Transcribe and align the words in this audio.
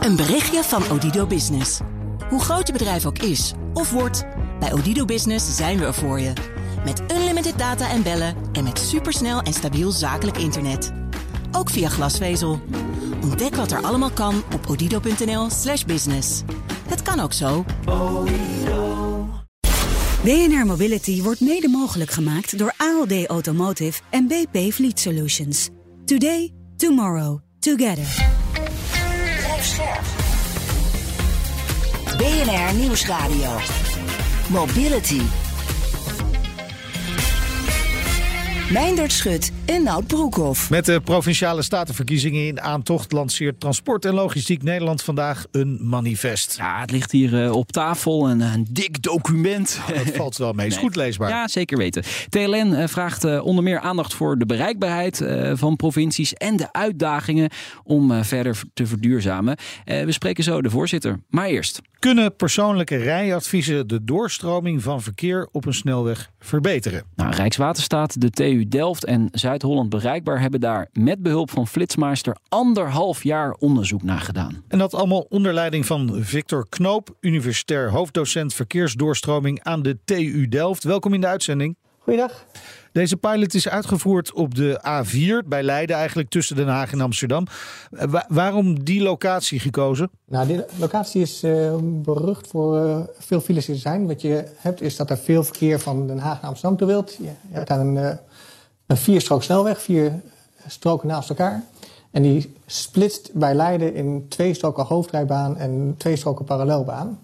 Een 0.00 0.16
berichtje 0.16 0.62
van 0.62 0.90
Odido 0.90 1.26
Business. 1.26 1.80
Hoe 2.28 2.40
groot 2.40 2.66
je 2.66 2.72
bedrijf 2.72 3.06
ook 3.06 3.18
is 3.18 3.52
of 3.74 3.90
wordt, 3.90 4.24
bij 4.60 4.72
Odido 4.72 5.04
Business 5.04 5.56
zijn 5.56 5.78
we 5.78 5.84
er 5.84 5.94
voor 5.94 6.20
je. 6.20 6.32
Met 6.84 7.02
unlimited 7.12 7.58
data 7.58 7.90
en 7.90 8.02
bellen 8.02 8.34
en 8.52 8.64
met 8.64 8.78
supersnel 8.78 9.40
en 9.40 9.52
stabiel 9.52 9.90
zakelijk 9.90 10.38
internet. 10.38 10.92
Ook 11.52 11.70
via 11.70 11.88
glasvezel. 11.88 12.60
Ontdek 13.22 13.54
wat 13.54 13.70
er 13.72 13.82
allemaal 13.82 14.10
kan 14.10 14.42
op 14.54 14.66
odido.nl/slash 14.68 15.84
business. 15.84 16.42
Het 16.88 17.02
kan 17.02 17.20
ook 17.20 17.32
zo. 17.32 17.64
BNR 20.22 20.66
Mobility 20.66 21.22
wordt 21.22 21.40
mede 21.40 21.68
mogelijk 21.68 22.10
gemaakt 22.10 22.58
door 22.58 22.74
ALD 22.76 23.26
Automotive 23.26 24.00
en 24.10 24.26
BP 24.26 24.72
Fleet 24.72 25.00
Solutions. 25.00 25.68
Today, 26.04 26.52
tomorrow, 26.76 27.38
together. 27.58 28.39
BNR 32.20 32.74
Nieuwsradio. 32.74 33.48
Mobility. 34.50 35.22
Meindert 38.70 39.10
Schut 39.10 39.50
en 39.70 39.82
Nout 39.82 40.06
Broekhoff. 40.06 40.70
Met 40.70 40.84
de 40.84 41.00
provinciale 41.00 41.62
statenverkiezingen 41.62 42.46
in 42.46 42.60
aantocht 42.60 43.12
lanceert 43.12 43.60
Transport 43.60 44.04
en 44.04 44.14
Logistiek 44.14 44.62
Nederland 44.62 45.02
vandaag 45.02 45.46
een 45.50 45.78
manifest. 45.80 46.56
Ja, 46.56 46.80
het 46.80 46.90
ligt 46.90 47.10
hier 47.10 47.44
uh, 47.44 47.52
op 47.52 47.72
tafel, 47.72 48.30
een, 48.30 48.40
een 48.40 48.66
dik 48.70 49.02
document. 49.02 49.80
Nou, 49.88 49.98
dat 50.04 50.16
valt 50.16 50.36
wel 50.36 50.52
mee, 50.52 50.66
is 50.66 50.76
goed 50.76 50.96
leesbaar. 50.96 51.28
Ja, 51.28 51.48
zeker 51.48 51.78
weten. 51.78 52.02
TLN 52.28 52.72
uh, 52.72 52.86
vraagt 52.86 53.24
uh, 53.24 53.44
onder 53.44 53.64
meer 53.64 53.80
aandacht 53.80 54.14
voor 54.14 54.38
de 54.38 54.46
bereikbaarheid 54.46 55.24
van 55.52 55.76
provincies 55.76 56.34
en 56.34 56.56
de 56.56 56.72
uitdagingen 56.72 57.50
om 57.84 58.24
verder 58.24 58.60
te 58.74 58.86
verduurzamen. 58.86 59.56
we 59.84 60.12
spreken 60.12 60.44
zo 60.44 60.62
de 60.62 60.70
voorzitter. 60.70 61.20
Maar 61.28 61.46
eerst. 61.46 61.80
Kunnen 62.00 62.36
persoonlijke 62.36 62.96
rijadviezen 62.96 63.88
de 63.88 64.04
doorstroming 64.04 64.82
van 64.82 65.02
verkeer 65.02 65.48
op 65.52 65.66
een 65.66 65.74
snelweg 65.74 66.30
verbeteren? 66.38 67.04
Nou, 67.16 67.34
Rijkswaterstaat, 67.34 68.20
de 68.20 68.30
TU 68.30 68.68
Delft 68.68 69.04
en 69.04 69.28
Zuid-Holland 69.60 69.90
Bereikbaar 69.90 70.40
hebben 70.40 70.60
daar 70.60 70.88
met 70.92 71.22
behulp 71.22 71.50
van 71.50 71.66
Flitsmeister 71.66 72.36
anderhalf 72.48 73.22
jaar 73.22 73.52
onderzoek 73.52 74.02
naar 74.02 74.20
gedaan. 74.20 74.62
En 74.68 74.78
dat 74.78 74.94
allemaal 74.94 75.26
onder 75.28 75.54
leiding 75.54 75.86
van 75.86 76.22
Victor 76.22 76.66
Knoop, 76.68 77.16
universitair 77.20 77.90
hoofddocent 77.90 78.54
verkeersdoorstroming 78.54 79.62
aan 79.62 79.82
de 79.82 79.98
TU 80.04 80.48
Delft. 80.48 80.84
Welkom 80.84 81.14
in 81.14 81.20
de 81.20 81.26
uitzending. 81.26 81.76
Goeiedag. 81.98 82.44
Deze 82.92 83.16
pilot 83.16 83.54
is 83.54 83.68
uitgevoerd 83.68 84.32
op 84.32 84.54
de 84.54 84.80
A4 84.80 85.48
bij 85.48 85.62
Leiden, 85.62 85.96
eigenlijk 85.96 86.28
tussen 86.28 86.56
Den 86.56 86.68
Haag 86.68 86.92
en 86.92 87.00
Amsterdam. 87.00 87.46
waarom 88.28 88.84
die 88.84 89.02
locatie 89.02 89.60
gekozen? 89.60 90.10
Nou, 90.26 90.46
die 90.46 90.64
locatie 90.76 91.22
is 91.22 91.44
uh, 91.44 91.74
berucht 91.82 92.46
voor 92.46 92.86
uh, 92.86 93.00
veel 93.18 93.40
files 93.40 93.66
die 93.66 93.74
er 93.74 93.80
zijn. 93.80 94.06
Wat 94.06 94.20
je 94.20 94.44
hebt 94.56 94.80
is 94.80 94.96
dat 94.96 95.10
er 95.10 95.18
veel 95.18 95.44
verkeer 95.44 95.80
van 95.80 96.06
Den 96.06 96.18
Haag 96.18 96.40
naar 96.40 96.50
Amsterdam 96.50 96.78
toe 96.78 96.86
wilt. 96.86 97.16
Je 97.20 97.30
hebt 97.50 97.68
daar 97.68 97.80
een, 97.80 97.96
uh, 97.96 98.10
een 98.90 98.96
vierstrook 98.96 99.42
snelweg, 99.42 99.80
vier 99.80 100.20
stroken 100.66 101.08
naast 101.08 101.28
elkaar. 101.28 101.62
En 102.10 102.22
die 102.22 102.54
splitst 102.66 103.32
bij 103.32 103.54
Leiden 103.54 103.94
in 103.94 104.26
twee 104.28 104.54
stroken 104.54 104.84
hoofdrijbaan 104.84 105.56
en 105.56 105.94
twee 105.98 106.16
stroken 106.16 106.44
parallelbaan. 106.44 107.18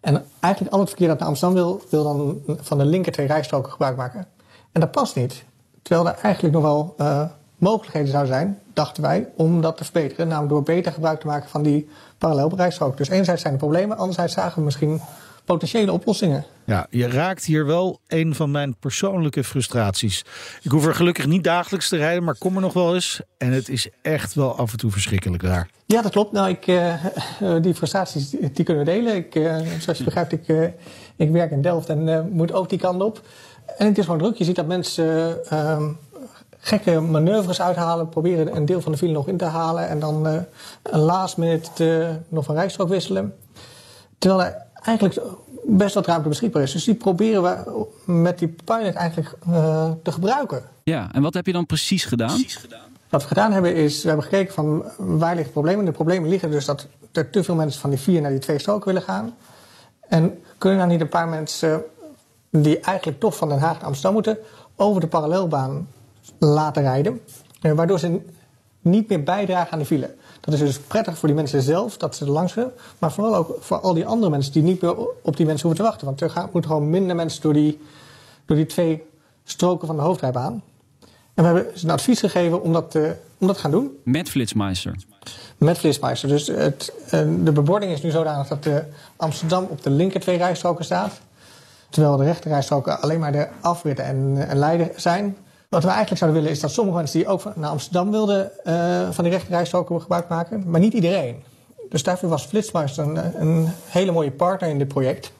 En 0.00 0.24
eigenlijk 0.40 0.74
al 0.74 0.80
het 0.80 0.88
verkeer 0.88 1.08
dat 1.08 1.18
naar 1.18 1.28
Amsterdam 1.28 1.56
wil, 1.56 1.82
wil 1.90 2.02
dan 2.02 2.40
van 2.60 2.78
de 2.78 2.84
linker 2.84 3.12
twee 3.12 3.26
rijstroken 3.26 3.70
gebruik 3.70 3.96
maken. 3.96 4.26
En 4.72 4.80
dat 4.80 4.90
past 4.90 5.16
niet. 5.16 5.44
Terwijl 5.82 6.08
er 6.08 6.18
eigenlijk 6.22 6.54
nog 6.54 6.62
wel 6.62 6.94
uh, 6.98 7.24
mogelijkheden 7.56 8.08
zouden 8.08 8.32
zijn, 8.32 8.58
dachten 8.72 9.02
wij, 9.02 9.28
om 9.36 9.60
dat 9.60 9.76
te 9.76 9.84
verbeteren. 9.84 10.28
Namelijk 10.28 10.52
door 10.52 10.62
beter 10.62 10.92
gebruik 10.92 11.20
te 11.20 11.26
maken 11.26 11.48
van 11.48 11.62
die 11.62 11.88
parallelbereikstrook. 12.18 12.96
Dus 12.96 13.08
enerzijds 13.08 13.42
zijn 13.42 13.52
er 13.52 13.58
problemen, 13.58 13.96
anderzijds 13.96 14.34
zagen 14.34 14.58
we 14.58 14.64
misschien 14.64 15.00
potentiële 15.44 15.92
oplossingen. 15.92 16.44
Ja, 16.64 16.86
je 16.90 17.08
raakt 17.08 17.44
hier 17.44 17.66
wel 17.66 18.00
een 18.08 18.34
van 18.34 18.50
mijn 18.50 18.76
persoonlijke 18.76 19.44
frustraties. 19.44 20.24
Ik 20.62 20.70
hoef 20.70 20.86
er 20.86 20.94
gelukkig 20.94 21.26
niet 21.26 21.44
dagelijks 21.44 21.88
te 21.88 21.96
rijden, 21.96 22.24
maar 22.24 22.38
kom 22.38 22.54
er 22.54 22.60
nog 22.60 22.72
wel 22.72 22.94
eens. 22.94 23.20
En 23.38 23.52
het 23.52 23.68
is 23.68 23.88
echt 24.02 24.34
wel 24.34 24.56
af 24.56 24.72
en 24.72 24.78
toe 24.78 24.90
verschrikkelijk 24.90 25.42
daar. 25.42 25.68
Ja, 25.86 26.02
dat 26.02 26.12
klopt. 26.12 26.32
Nou, 26.32 26.48
ik, 26.48 26.66
uh, 26.66 26.94
die 27.60 27.74
frustraties 27.74 28.30
die 28.30 28.64
kunnen 28.64 28.84
we 28.84 28.90
delen. 28.90 29.16
Ik, 29.16 29.34
uh, 29.34 29.56
zoals 29.78 29.98
je 29.98 30.04
begrijpt, 30.04 30.32
ik, 30.32 30.48
uh, 30.48 30.68
ik 31.16 31.30
werk 31.30 31.50
in 31.50 31.62
Delft 31.62 31.88
en 31.88 32.28
moet 32.32 32.52
ook 32.52 32.68
die 32.68 32.78
kant 32.78 33.02
op. 33.02 33.20
En 33.76 33.86
het 33.86 33.98
is 33.98 34.04
gewoon 34.04 34.20
druk. 34.20 34.36
Je 34.36 34.44
ziet 34.44 34.56
dat 34.56 34.66
mensen 34.66 35.38
uh, 35.52 35.82
gekke 36.58 37.00
manoeuvres 37.00 37.60
uithalen, 37.60 38.08
proberen 38.08 38.56
een 38.56 38.66
deel 38.66 38.80
van 38.80 38.92
de 38.92 38.98
file 38.98 39.12
nog 39.12 39.28
in 39.28 39.36
te 39.36 39.44
halen 39.44 39.88
en 39.88 40.00
dan 40.00 40.26
een 40.82 40.98
last 41.00 41.36
minute 41.36 42.20
nog 42.28 42.44
van 42.44 42.54
rijstrook 42.54 42.88
wisselen. 42.88 43.34
Terwijl 44.18 44.42
er 44.42 44.70
eigenlijk 44.84 45.20
best 45.64 45.94
wat 45.94 46.06
ruimte 46.06 46.28
beschikbaar 46.28 46.62
is. 46.62 46.72
Dus 46.72 46.84
die 46.84 46.94
proberen 46.94 47.42
we 47.42 47.86
met 48.04 48.38
die 48.38 48.54
pilot 48.64 48.94
eigenlijk 48.94 49.34
uh, 49.48 49.90
te 50.02 50.12
gebruiken. 50.12 50.62
Ja, 50.82 51.08
en 51.12 51.22
wat 51.22 51.34
heb 51.34 51.46
je 51.46 51.52
dan 51.52 51.66
precies 51.66 52.04
gedaan? 52.04 52.28
Precies 52.28 52.56
gedaan? 52.56 52.90
Wat 53.08 53.22
we 53.22 53.28
gedaan 53.28 53.52
hebben 53.52 53.74
is, 53.74 54.02
we 54.02 54.08
hebben 54.08 54.26
gekeken 54.26 54.54
van 54.54 54.84
waar 54.96 55.34
liggen 55.34 55.44
de 55.44 55.50
problemen. 55.50 55.84
De 55.84 55.92
problemen 55.92 56.28
liggen 56.28 56.50
dus 56.50 56.64
dat 56.64 56.86
er 57.12 57.30
te 57.30 57.44
veel 57.44 57.54
mensen 57.54 57.80
van 57.80 57.90
die 57.90 57.98
vier 57.98 58.20
naar 58.20 58.30
die 58.30 58.40
twee 58.40 58.58
stroken 58.58 58.86
willen 58.86 59.02
gaan. 59.02 59.34
En 60.08 60.38
kunnen 60.58 60.78
dan 60.78 60.88
niet 60.88 61.00
een 61.00 61.08
paar 61.08 61.28
mensen 61.28 61.82
die 62.50 62.80
eigenlijk 62.80 63.20
toch 63.20 63.36
van 63.36 63.48
Den 63.48 63.58
Haag 63.58 63.74
naar 63.74 63.84
Amsterdam 63.84 64.12
moeten, 64.12 64.38
over 64.76 65.00
de 65.00 65.06
parallelbaan 65.06 65.88
laten 66.38 66.82
rijden. 66.82 67.20
Eh, 67.60 67.72
waardoor 67.72 67.98
ze 67.98 68.20
niet 68.80 69.08
meer 69.08 69.22
bijdragen 69.22 69.72
aan 69.72 69.78
de 69.78 69.84
file. 69.84 70.14
Dat 70.42 70.54
is 70.54 70.60
dus 70.60 70.78
prettig 70.78 71.18
voor 71.18 71.28
die 71.28 71.36
mensen 71.36 71.62
zelf, 71.62 71.96
dat 71.96 72.16
ze 72.16 72.24
er 72.24 72.30
langs 72.30 72.54
willen. 72.54 72.72
Maar 72.98 73.12
vooral 73.12 73.36
ook 73.36 73.56
voor 73.60 73.80
al 73.80 73.94
die 73.94 74.06
andere 74.06 74.30
mensen 74.30 74.52
die 74.52 74.62
niet 74.62 74.80
meer 74.80 74.96
op 75.22 75.36
die 75.36 75.46
mensen 75.46 75.66
hoeven 75.68 75.84
te 75.84 75.90
wachten. 75.90 76.06
Want 76.06 76.20
er 76.20 76.30
gaan, 76.30 76.48
moeten 76.52 76.70
gewoon 76.70 76.90
minder 76.90 77.16
mensen 77.16 77.42
door 77.42 77.52
die, 77.52 77.80
door 78.46 78.56
die 78.56 78.66
twee 78.66 79.02
stroken 79.44 79.86
van 79.86 79.96
de 79.96 80.02
hoofdrijbaan. 80.02 80.62
En 81.34 81.44
we 81.44 81.44
hebben 81.44 81.78
ze 81.78 81.84
een 81.84 81.92
advies 81.92 82.20
gegeven 82.20 82.62
om 82.62 82.72
dat, 82.72 82.90
te, 82.90 83.16
om 83.38 83.46
dat 83.46 83.56
te 83.56 83.62
gaan 83.62 83.70
doen. 83.70 83.98
Met 84.04 84.28
Flitsmeister? 84.28 84.94
Met 85.58 85.78
Flitsmeister. 85.78 86.28
Dus 86.28 86.46
het, 86.46 86.92
eh, 87.04 87.20
de 87.44 87.52
bebording 87.52 87.92
is 87.92 88.02
nu 88.02 88.10
zodanig 88.10 88.48
dat 88.48 88.62
de 88.62 88.84
Amsterdam 89.16 89.66
op 89.70 89.82
de 89.82 89.90
linker 89.90 90.20
twee 90.20 90.36
rijstroken 90.36 90.84
staat. 90.84 91.20
Terwijl 91.88 92.16
de 92.16 92.24
rechterrijstroken 92.24 93.00
alleen 93.00 93.20
maar 93.20 93.32
de 93.32 93.48
afrit 93.60 93.98
en, 93.98 94.48
en 94.48 94.58
Leiden 94.58 94.90
zijn. 94.96 95.36
Wat 95.72 95.82
we 95.82 95.88
eigenlijk 95.88 96.18
zouden 96.18 96.40
willen 96.40 96.56
is 96.56 96.62
dat 96.62 96.72
sommige 96.72 96.96
mensen 96.96 97.18
die 97.18 97.28
ook 97.28 97.56
naar 97.56 97.70
Amsterdam 97.70 98.10
wilden 98.10 98.50
uh, 98.64 99.10
van 99.10 99.24
die 99.24 99.32
rechterrijstroken 99.32 100.00
gebruik 100.00 100.28
maken, 100.28 100.70
maar 100.70 100.80
niet 100.80 100.92
iedereen. 100.92 101.42
Dus 101.88 102.02
daarvoor 102.02 102.28
was 102.28 102.44
Flitsmeister 102.44 103.04
een, 103.04 103.40
een, 103.40 103.68
hele 103.84 104.12
mooie 104.12 104.30
partner 104.30 104.70
in 104.70 104.78
dit 104.78 104.88
project. 104.88 105.32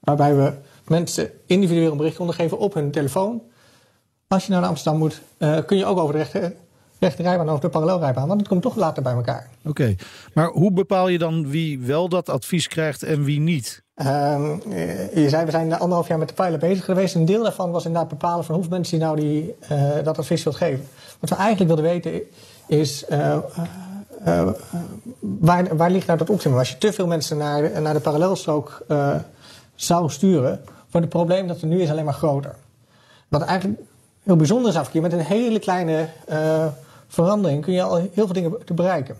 Waarbij 0.00 0.36
we 0.36 0.52
mensen 0.86 1.30
individueel 1.46 1.90
een 1.90 1.96
bericht 1.96 2.16
konden 2.16 2.34
geven 2.34 2.58
op 2.58 2.74
hun 2.74 2.90
telefoon. 2.90 3.42
Als 4.28 4.46
je 4.46 4.52
naar 4.52 4.64
Amsterdam 4.64 4.98
moet, 5.00 5.20
uh, 5.38 5.58
kun 5.66 5.76
je 5.76 5.86
ook 5.86 5.98
over 5.98 6.12
de 6.12 6.18
rechter, 6.18 6.54
rechterrijbaan 6.98 7.48
over 7.48 7.60
de 7.60 7.68
parallelrijbaan, 7.68 8.28
want 8.28 8.40
het 8.40 8.48
komt 8.48 8.62
toch 8.62 8.76
later 8.76 9.02
bij 9.02 9.14
elkaar. 9.14 9.48
Oké, 9.64 9.94
maar 10.34 10.48
hoe 10.48 10.72
bepaal 10.72 11.08
je 11.08 11.18
dan 11.18 11.48
wie 11.48 11.80
wel 11.80 12.08
dat 12.08 12.28
advies 12.28 12.68
krijgt 12.68 13.02
en 13.02 13.24
wie 13.24 13.40
niet? 13.40 13.83
Um, 13.96 14.62
je 15.14 15.26
zei, 15.28 15.44
we 15.44 15.50
zijn 15.50 15.72
anderhalf 15.72 16.08
jaar 16.08 16.18
met 16.18 16.28
de 16.28 16.34
pilot 16.34 16.60
bezig 16.60 16.84
geweest. 16.84 17.14
Een 17.14 17.24
deel 17.24 17.42
daarvan 17.42 17.70
was 17.70 17.84
inderdaad 17.84 18.10
bepalen 18.10 18.44
van 18.44 18.54
hoeveel 18.54 18.72
mensen 18.72 18.98
die 18.98 19.06
nou 19.06 19.20
die, 19.20 19.54
uh, 19.72 20.04
dat 20.04 20.18
advies 20.18 20.42
wilt 20.42 20.56
geven. 20.56 20.88
Wat 21.20 21.30
we 21.30 21.36
eigenlijk 21.36 21.66
wilden 21.66 21.90
weten 21.92 22.22
is, 22.66 23.04
uh, 23.10 23.38
waar, 25.20 25.76
waar 25.76 25.90
ligt 25.90 26.06
nou 26.06 26.18
dat 26.18 26.30
optimum? 26.30 26.58
Als 26.58 26.70
je 26.70 26.78
te 26.78 26.92
veel 26.92 27.06
mensen 27.06 27.36
naar, 27.36 27.82
naar 27.82 27.94
de 27.94 28.00
parallelstrook 28.00 28.86
zou 29.74 30.10
sturen, 30.10 30.60
wordt 30.64 31.06
het 31.06 31.08
probleem 31.08 31.46
dat 31.46 31.60
er 31.60 31.66
nu 31.66 31.82
is 31.82 31.90
alleen 31.90 32.04
maar 32.04 32.14
groter. 32.14 32.54
Wat 33.28 33.42
eigenlijk 33.42 33.80
heel 34.22 34.36
bijzonder 34.36 34.70
is 34.70 34.76
afkeer, 34.76 35.02
met 35.02 35.12
een 35.12 35.20
hele 35.20 35.58
kleine 35.58 36.08
verandering 37.08 37.62
kun 37.62 37.72
je 37.72 37.82
al 37.82 37.96
heel 37.96 38.10
veel 38.12 38.32
dingen 38.32 38.64
te 38.64 38.74
bereiken. 38.74 39.16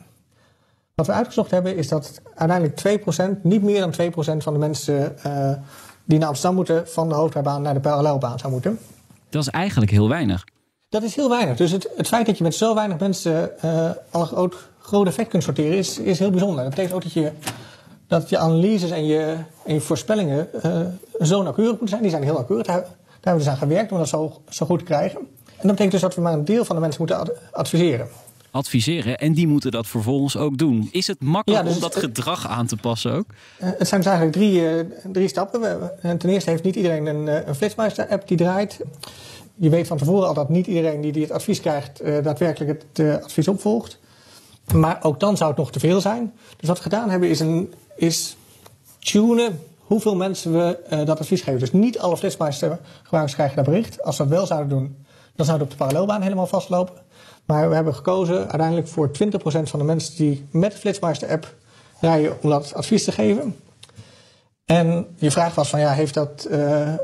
Wat 0.95 1.07
we 1.07 1.13
uitgezocht 1.13 1.51
hebben 1.51 1.77
is 1.77 1.89
dat 1.89 2.21
uiteindelijk 2.35 3.03
2%, 3.39 3.43
niet 3.43 3.63
meer 3.63 3.81
dan 3.81 3.93
2% 3.93 4.43
van 4.43 4.53
de 4.53 4.59
mensen 4.59 5.17
uh, 5.27 5.51
die 6.05 6.19
naar 6.19 6.29
Amsterdam 6.29 6.57
moeten 6.57 6.89
van 6.89 7.09
de 7.09 7.15
hoofdrijbaan 7.15 7.63
naar 7.63 7.75
de 7.75 7.81
parallelbaan 7.81 8.39
zou 8.39 8.53
moeten. 8.53 8.79
Dat 9.29 9.43
is 9.43 9.49
eigenlijk 9.49 9.91
heel 9.91 10.09
weinig. 10.09 10.45
Dat 10.89 11.03
is 11.03 11.15
heel 11.15 11.29
weinig. 11.29 11.57
Dus 11.57 11.71
het, 11.71 11.89
het 11.97 12.09
feit 12.09 12.27
dat 12.27 12.39
je 12.39 12.45
met 12.45 12.55
zo 12.55 12.75
weinig 12.75 12.99
mensen 12.99 13.51
uh, 13.65 13.91
al 14.11 14.21
een 14.21 14.27
groot, 14.27 14.55
groot 14.79 15.07
effect 15.07 15.29
kunt 15.29 15.43
sorteren 15.43 15.79
is, 15.79 15.99
is 15.99 16.19
heel 16.19 16.31
bijzonder. 16.31 16.63
Dat 16.63 16.71
betekent 16.71 16.95
ook 16.95 17.03
dat 17.03 17.13
je, 17.13 17.33
dat 18.07 18.29
je 18.29 18.39
analyses 18.39 18.91
en 18.91 19.07
je, 19.07 19.37
en 19.65 19.75
je 19.75 19.81
voorspellingen 19.81 20.49
uh, 20.65 20.81
zo 21.21 21.43
nauwkeurig 21.43 21.71
moeten 21.71 21.89
zijn. 21.89 22.03
Die 22.03 22.11
zijn 22.11 22.23
heel 22.23 22.33
nauwkeurig. 22.33 22.67
Daar, 22.67 22.81
daar 22.81 22.89
hebben 23.13 23.33
we 23.33 23.39
dus 23.39 23.49
aan 23.49 23.69
gewerkt 23.69 23.93
om 23.93 23.99
dat 23.99 24.09
zo, 24.09 24.43
zo 24.49 24.67
goed 24.67 24.79
te 24.79 24.85
krijgen. 24.85 25.19
En 25.47 25.69
dat 25.69 25.71
betekent 25.71 25.91
dus 25.91 26.01
dat 26.01 26.15
we 26.15 26.21
maar 26.21 26.33
een 26.33 26.45
deel 26.45 26.65
van 26.65 26.77
de 26.77 26.83
mensen 26.83 27.01
moeten 27.01 27.37
adviseren 27.53 28.09
adviseren. 28.55 29.19
En 29.19 29.33
die 29.33 29.47
moeten 29.47 29.71
dat 29.71 29.87
vervolgens 29.87 30.37
ook 30.37 30.59
doen. 30.59 30.89
Is 30.93 31.07
het 31.07 31.23
makkelijk 31.23 31.65
dus 31.65 31.75
om 31.75 31.81
dat 31.81 31.97
gedrag 31.97 32.49
aan 32.49 32.67
te 32.67 32.77
passen 32.77 33.13
ook? 33.13 33.27
Uh, 33.29 33.69
het 33.79 33.89
zijn 33.89 34.01
dus 34.01 34.11
eigenlijk 34.11 34.33
drie, 34.33 34.87
drie 35.13 35.29
stappen. 35.29 35.91
Ten 36.19 36.29
eerste 36.29 36.51
heeft 36.51 36.63
niet 36.63 36.77
iedereen 36.77 37.07
een, 37.07 37.27
uh, 37.27 37.47
een 37.47 37.55
Flitsmeister-app 37.55 38.29
die 38.29 38.37
draait. 38.37 38.81
Je 39.55 39.69
weet 39.69 39.87
van 39.87 39.99
tevoren 39.99 40.29
al 40.29 40.35
dat 40.35 40.49
niet 40.49 40.67
iedereen 40.67 41.01
die, 41.01 41.13
die 41.13 41.23
het 41.23 41.33
advies 41.33 41.61
krijgt... 41.61 42.03
daadwerkelijk 42.23 42.85
het 42.93 43.23
advies 43.23 43.49
opvolgt. 43.49 43.99
Maar 44.75 44.99
ook 45.03 45.21
dan 45.21 45.37
zou 45.37 45.51
het 45.51 45.59
nog 45.59 45.71
te 45.71 45.81
veel 45.81 46.01
zijn. 46.01 46.33
Dus 46.57 46.69
wat 46.69 46.77
we 46.77 46.83
gedaan 46.83 47.11
hebben 47.11 47.29
is, 47.29 47.41
een, 47.41 47.75
is 47.97 48.37
tunen 48.99 49.61
hoeveel 49.79 50.17
mensen 50.17 50.53
we 50.53 50.79
uh, 50.91 51.07
dat 51.07 51.21
advies 51.21 51.43
geven. 51.43 51.61
Dus 51.61 51.73
niet 51.73 51.99
alle 51.99 52.17
flitsmeistergebruikers 52.17 53.35
krijgen 53.35 53.57
dat 53.57 53.65
bericht. 53.65 54.03
Als 54.03 54.17
we 54.17 54.23
dat 54.23 54.33
wel 54.33 54.47
zouden 54.47 54.69
doen, 54.69 54.97
dan 55.37 55.47
zou 55.47 55.59
het 55.59 55.67
op 55.67 55.73
de 55.73 55.85
parallelbaan 55.85 56.23
helemaal 56.23 56.47
vastlopen. 56.47 56.95
Maar 57.45 57.69
we 57.69 57.75
hebben 57.75 57.95
gekozen 57.95 58.39
uiteindelijk 58.39 58.89
voor 58.89 59.09
20% 59.09 59.11
van 59.43 59.79
de 59.79 59.85
mensen 59.85 60.17
die 60.17 60.47
met 60.51 60.73
de 60.73 60.79
Flitsmeister-app 60.79 61.55
rijden 62.01 62.43
om 62.43 62.51
dat 62.51 62.75
advies 62.75 63.05
te 63.05 63.13
geven. 63.13 63.57
En 64.65 65.07
je 65.17 65.31
vraag 65.31 65.55
was 65.55 65.69
van 65.69 65.81
ja, 65.81 65.93
heeft 65.93 66.15
dat, 66.15 66.47
uh, 66.51 66.95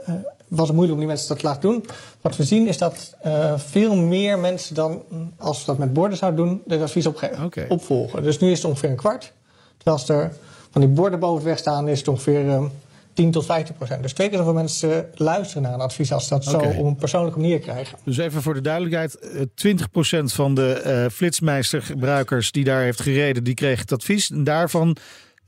was 0.49 0.67
het 0.67 0.77
moeilijk 0.77 0.93
om 0.93 0.99
die 0.99 1.07
mensen 1.07 1.29
dat 1.29 1.39
te 1.39 1.45
laten 1.45 1.61
doen? 1.61 1.85
Wat 2.21 2.37
we 2.37 2.45
zien 2.45 2.67
is 2.67 2.79
dat 2.79 3.15
uh, 3.27 3.59
veel 3.59 3.97
meer 3.97 4.39
mensen 4.39 4.75
dan 4.75 5.03
als 5.39 5.59
we 5.59 5.67
dat 5.67 5.79
met 5.79 5.93
borden 5.93 6.19
zouden 6.19 6.47
doen, 6.47 6.63
dit 6.67 6.81
advies 6.81 7.07
okay. 7.07 7.67
opvolgen. 7.69 8.23
Dus 8.23 8.39
nu 8.39 8.51
is 8.51 8.59
het 8.59 8.67
ongeveer 8.67 8.91
een 8.91 8.97
kwart. 8.97 9.33
Terwijl 9.77 9.97
als 9.97 10.09
er 10.09 10.33
van 10.71 10.81
die 10.81 10.91
borden 10.91 11.21
boven 11.21 11.45
weg 11.45 11.59
staan, 11.59 11.89
is 11.89 11.99
het 11.99 12.09
ongeveer 12.09 12.71
10 13.13 13.31
tot 13.31 13.45
15 13.45 13.75
procent. 13.75 14.03
Dus 14.03 14.13
twee 14.13 14.29
keer 14.29 14.39
zoveel 14.39 14.53
mensen 14.53 15.11
luisteren 15.15 15.63
naar 15.63 15.73
een 15.73 15.81
advies 15.81 16.13
als 16.13 16.29
dat 16.29 16.45
zo 16.45 16.57
op 16.57 16.85
een 16.85 16.97
persoonlijke 16.97 17.39
manier 17.39 17.59
krijgen. 17.59 17.99
Dus 18.05 18.17
even 18.17 18.43
voor 18.43 18.55
de 18.55 18.61
duidelijkheid: 18.61 19.19
20 19.55 19.87
eh, 19.87 19.93
procent 19.93 20.33
van 20.33 20.55
de 20.55 20.83
uh, 20.87 21.13
flitsmeistergebruikers 21.13 22.53
die 22.53 22.65
daar 22.65 22.83
heeft 22.83 23.01
gereden, 23.01 23.45
die 23.45 23.55
kreeg 23.55 23.81
het 23.81 23.93
advies. 23.93 24.31
En 24.31 24.45
daarvan 24.45 24.97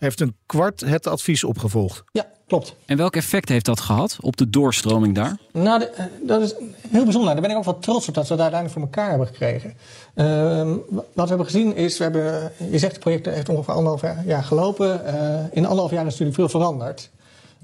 heeft 0.02 0.20
een 0.20 0.36
kwart 0.46 0.80
het 0.80 1.06
advies 1.06 1.44
opgevolgd. 1.44 2.04
Ja, 2.12 2.26
klopt. 2.46 2.74
En 2.86 2.96
welk 2.96 3.16
effect 3.16 3.48
heeft 3.48 3.64
dat 3.64 3.80
gehad 3.80 4.18
op 4.20 4.36
de 4.36 4.50
doorstroming 4.50 5.14
daar? 5.14 5.36
Nou, 5.52 5.82
eh, 5.82 6.04
dat 6.22 6.42
is 6.42 6.54
heel 6.88 7.04
bijzonder. 7.04 7.32
Daar 7.32 7.42
ben 7.42 7.50
ik 7.50 7.56
ook 7.56 7.64
wel 7.64 7.78
trots 7.78 8.08
op 8.08 8.14
dat 8.14 8.28
we 8.28 8.36
dat 8.36 8.40
uiteindelijk 8.40 8.80
voor 8.80 8.82
elkaar 8.88 9.08
hebben 9.08 9.26
gekregen. 9.26 9.74
Uh, 10.14 10.76
wat 10.90 11.28
we 11.28 11.28
hebben 11.28 11.46
gezien 11.46 11.76
is, 11.76 11.98
we 11.98 12.02
hebben, 12.02 12.52
je 12.70 12.78
zegt 12.78 12.92
het 12.92 13.00
project 13.00 13.26
heeft 13.26 13.48
ongeveer 13.48 13.74
anderhalf 13.74 14.02
jaar 14.26 14.44
gelopen. 14.44 15.00
Uh, 15.06 15.40
in 15.52 15.64
anderhalf 15.64 15.90
jaar 15.90 16.06
is 16.06 16.10
natuurlijk 16.10 16.34
veel 16.34 16.48
veranderd. 16.48 17.10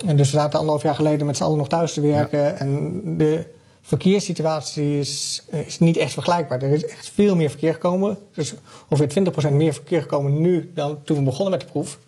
En 0.07 0.17
dus 0.17 0.31
we 0.31 0.37
zaten 0.37 0.59
anderhalf 0.59 0.83
jaar 0.83 0.95
geleden 0.95 1.27
met 1.27 1.37
z'n 1.37 1.43
allen 1.43 1.59
nog 1.59 1.69
thuis 1.69 1.93
te 1.93 2.01
werken. 2.01 2.59
En 2.59 3.03
de 3.17 3.45
verkeerssituatie 3.81 4.99
is, 4.99 5.43
is 5.67 5.79
niet 5.79 5.97
echt 5.97 6.13
vergelijkbaar. 6.13 6.63
Er 6.63 6.73
is 6.73 6.87
echt 6.87 7.11
veel 7.15 7.37
meer 7.37 7.51
verkeer 7.51 7.73
gekomen. 7.73 8.19
Dus 8.35 8.55
ongeveer 8.89 9.25
20% 9.51 9.53
meer 9.53 9.73
verkeer 9.73 10.01
gekomen 10.01 10.41
nu 10.41 10.71
dan 10.75 11.03
toen 11.03 11.17
we 11.17 11.23
begonnen 11.23 11.51
met 11.51 11.61
de 11.61 11.67
proef. 11.67 11.99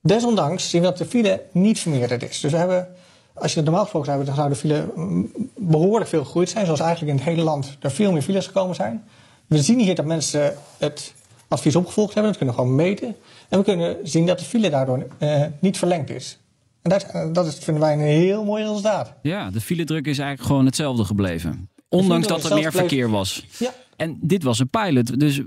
Desondanks 0.00 0.70
zien 0.70 0.80
we 0.80 0.86
dat 0.86 0.98
de 0.98 1.06
file 1.06 1.42
niet 1.52 1.80
vermeerderd 1.80 2.22
is. 2.22 2.40
Dus 2.40 2.52
we 2.52 2.58
hebben, 2.58 2.88
als 3.34 3.50
je 3.50 3.56
het 3.56 3.64
normaal 3.64 3.82
gesproken 3.82 4.12
zou 4.12 4.24
hebben, 4.24 4.36
dan 4.36 4.44
zou 4.44 4.48
de 4.48 4.60
file 4.60 5.28
behoorlijk 5.56 6.10
veel 6.10 6.24
gegroeid 6.24 6.50
zijn. 6.50 6.64
Zoals 6.64 6.80
eigenlijk 6.80 7.10
in 7.12 7.18
het 7.18 7.28
hele 7.28 7.42
land 7.42 7.76
er 7.80 7.90
veel 7.90 8.12
meer 8.12 8.22
files 8.22 8.46
gekomen 8.46 8.74
zijn. 8.74 9.04
We 9.46 9.62
zien 9.62 9.78
hier 9.78 9.94
dat 9.94 10.04
mensen 10.04 10.56
het 10.78 11.14
advies 11.48 11.76
opgevolgd 11.76 12.14
hebben. 12.14 12.32
Dat 12.32 12.40
kunnen 12.40 12.56
we 12.56 12.60
gewoon 12.62 12.76
meten. 12.76 13.16
En 13.48 13.58
we 13.58 13.64
kunnen 13.64 13.96
zien 14.02 14.26
dat 14.26 14.38
de 14.38 14.44
file 14.44 14.70
daardoor 14.70 15.06
eh, 15.18 15.42
niet 15.58 15.78
verlengd 15.78 16.10
is. 16.10 16.38
En 16.84 16.90
dat, 16.90 17.02
eh, 17.02 17.26
dat 17.32 17.46
is, 17.46 17.54
vinden 17.54 17.82
wij 17.82 17.92
een 17.92 18.00
heel 18.00 18.44
mooi 18.44 18.62
resultaat. 18.62 19.12
Ja, 19.22 19.50
de 19.50 19.60
file-druk 19.60 20.06
is 20.06 20.18
eigenlijk 20.18 20.48
gewoon 20.48 20.66
hetzelfde 20.66 21.04
gebleven. 21.04 21.68
Ondanks 21.88 22.26
dat 22.26 22.44
er 22.44 22.54
meer 22.54 22.72
verkeer 22.72 23.10
was. 23.10 23.46
Ja. 23.58 23.74
En 23.96 24.18
dit 24.20 24.42
was 24.42 24.58
een 24.58 24.68
pilot, 24.68 25.20
dus 25.20 25.38
eh, 25.38 25.44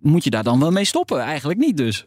moet 0.00 0.24
je 0.24 0.30
daar 0.30 0.42
dan 0.42 0.60
wel 0.60 0.70
mee 0.70 0.84
stoppen? 0.84 1.20
Eigenlijk 1.20 1.58
niet 1.58 1.76
dus. 1.76 2.06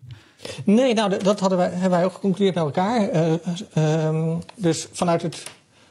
Nee, 0.63 0.93
nou, 0.93 1.17
dat 1.23 1.39
hadden 1.39 1.57
wij, 1.57 1.69
hebben 1.69 1.89
wij 1.89 2.05
ook 2.05 2.13
geconcludeerd 2.13 2.55
met 2.55 2.63
elkaar. 2.63 3.15
Uh, 3.77 4.35
dus 4.55 4.87
vanuit, 4.91 5.21
het, 5.21 5.43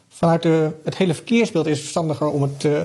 vanuit 0.09 0.43
de, 0.43 0.71
het 0.85 0.97
hele 0.97 1.15
verkeersbeeld 1.15 1.67
is 1.67 1.73
het 1.73 1.81
verstandiger 1.81 2.27
om, 2.27 2.43
het, 2.43 2.65
uh, 2.65 2.81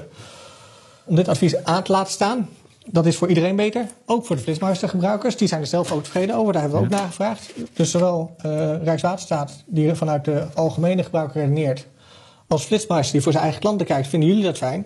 om 1.06 1.16
dit 1.16 1.28
advies 1.28 1.64
aan 1.64 1.84
te 1.84 1.92
laten 1.92 2.14
staan. 2.14 2.50
Dat 2.92 3.06
is 3.06 3.16
voor 3.16 3.28
iedereen 3.28 3.56
beter. 3.56 3.88
Ook 4.06 4.26
voor 4.26 4.36
de 4.36 4.42
flitsmeistergebruikers. 4.42 5.38
Die 5.38 5.48
zijn 5.48 5.62
er 5.62 5.68
zelf 5.68 5.92
ook 5.92 6.04
tevreden 6.04 6.36
over. 6.36 6.54
Daar 6.54 6.62
hebben 6.62 6.80
we 6.80 6.86
ook 6.86 6.92
naar 6.92 7.08
gevraagd. 7.08 7.54
Dus 7.74 7.92
zowel 7.92 8.36
uh, 8.46 8.84
Rijkswaterstaat, 8.84 9.64
die 9.66 9.94
vanuit 9.94 10.26
de 10.26 10.48
algemene 10.54 11.04
gebruiker 11.04 11.42
redeneert... 11.42 11.88
als 12.48 12.64
flitsmeister 12.64 13.14
die 13.14 13.22
voor 13.22 13.32
zijn 13.32 13.44
eigen 13.44 13.62
klanten 13.62 13.86
kijkt... 13.86 14.08
vinden 14.08 14.30
jullie 14.30 14.44
dat 14.44 14.58
fijn? 14.58 14.86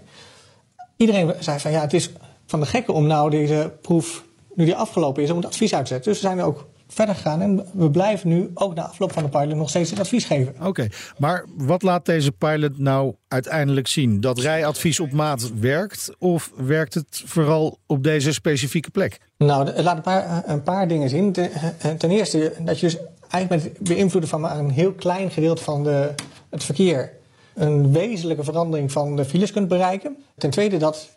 Iedereen 0.98 1.34
zei 1.40 1.60
van 1.60 1.72
ja, 1.72 1.82
het 1.82 1.94
is 1.94 2.12
van 2.46 2.60
de 2.60 2.66
gekke 2.66 2.92
om 2.92 3.08
nou 3.08 3.30
deze 3.30 3.72
proef... 3.82 4.24
nu 4.56 4.66
die 4.66 4.76
afgelopen 4.76 5.24
is, 5.24 5.30
om 5.30 5.38
het 5.38 5.46
advies 5.46 5.74
uit 5.74 5.86
te 5.86 5.94
zetten. 5.94 6.12
Dus 6.12 6.22
we 6.22 6.28
zijn 6.28 6.40
er 6.40 6.46
ook 6.46 6.68
verder 6.94 7.16
gegaan. 7.16 7.42
En 7.42 7.66
we 7.74 7.92
blijven 7.92 8.30
nu 8.30 8.52
ook 8.54 8.76
na 8.76 8.88
afloop 8.88 9.12
van 9.12 9.24
de 9.24 9.30
pilot 9.30 9.56
nog 9.56 9.70
steeds 9.70 9.90
het 9.90 10.00
advies 10.00 10.26
geven. 10.26 10.56
Oké, 10.66 10.88
maar 11.18 11.46
wat 11.58 11.82
laat 11.82 12.06
deze 12.06 12.32
pilot 12.32 12.78
nou 12.78 13.16
uiteindelijk 13.28 13.88
zien? 13.88 14.22
Dat 14.22 14.40
rijadvies 14.40 15.00
op 15.00 15.12
maat 15.12 15.52
werkt 15.60 16.16
of 16.20 16.52
werkt 16.56 16.94
het 16.94 17.24
vooral 17.26 17.78
op 17.86 18.04
deze 18.04 18.34
specifieke 18.34 18.90
plek? 18.90 19.20
Nou, 19.38 19.66
het 19.66 19.84
laat 19.84 19.96
een 19.96 20.02
paar, 20.02 20.44
een 20.46 20.64
paar 20.64 20.88
dingen 20.88 21.10
zien. 21.10 21.32
Ten, 21.32 21.50
ten 21.98 22.12
eerste 22.12 22.54
dat 22.60 22.80
je 22.80 22.86
dus 22.86 22.98
eigenlijk 23.30 23.64
met 23.64 23.74
het 23.78 23.88
beïnvloeden 23.88 24.30
van 24.30 24.42
maar 24.42 24.58
een 24.58 24.70
heel 24.70 24.94
klein 24.94 25.32
gedeelte 25.32 25.64
van 25.64 25.84
de, 25.84 26.10
het 26.50 26.64
verkeer 26.64 27.12
een 27.54 27.92
wezenlijke 27.92 28.44
verandering 28.44 28.92
van 28.92 29.16
de 29.16 29.26
files 29.26 29.52
kunt 29.52 29.68
bereiken. 29.68 30.18
Ten 30.38 30.50
tweede 30.50 30.78
dat 30.78 31.10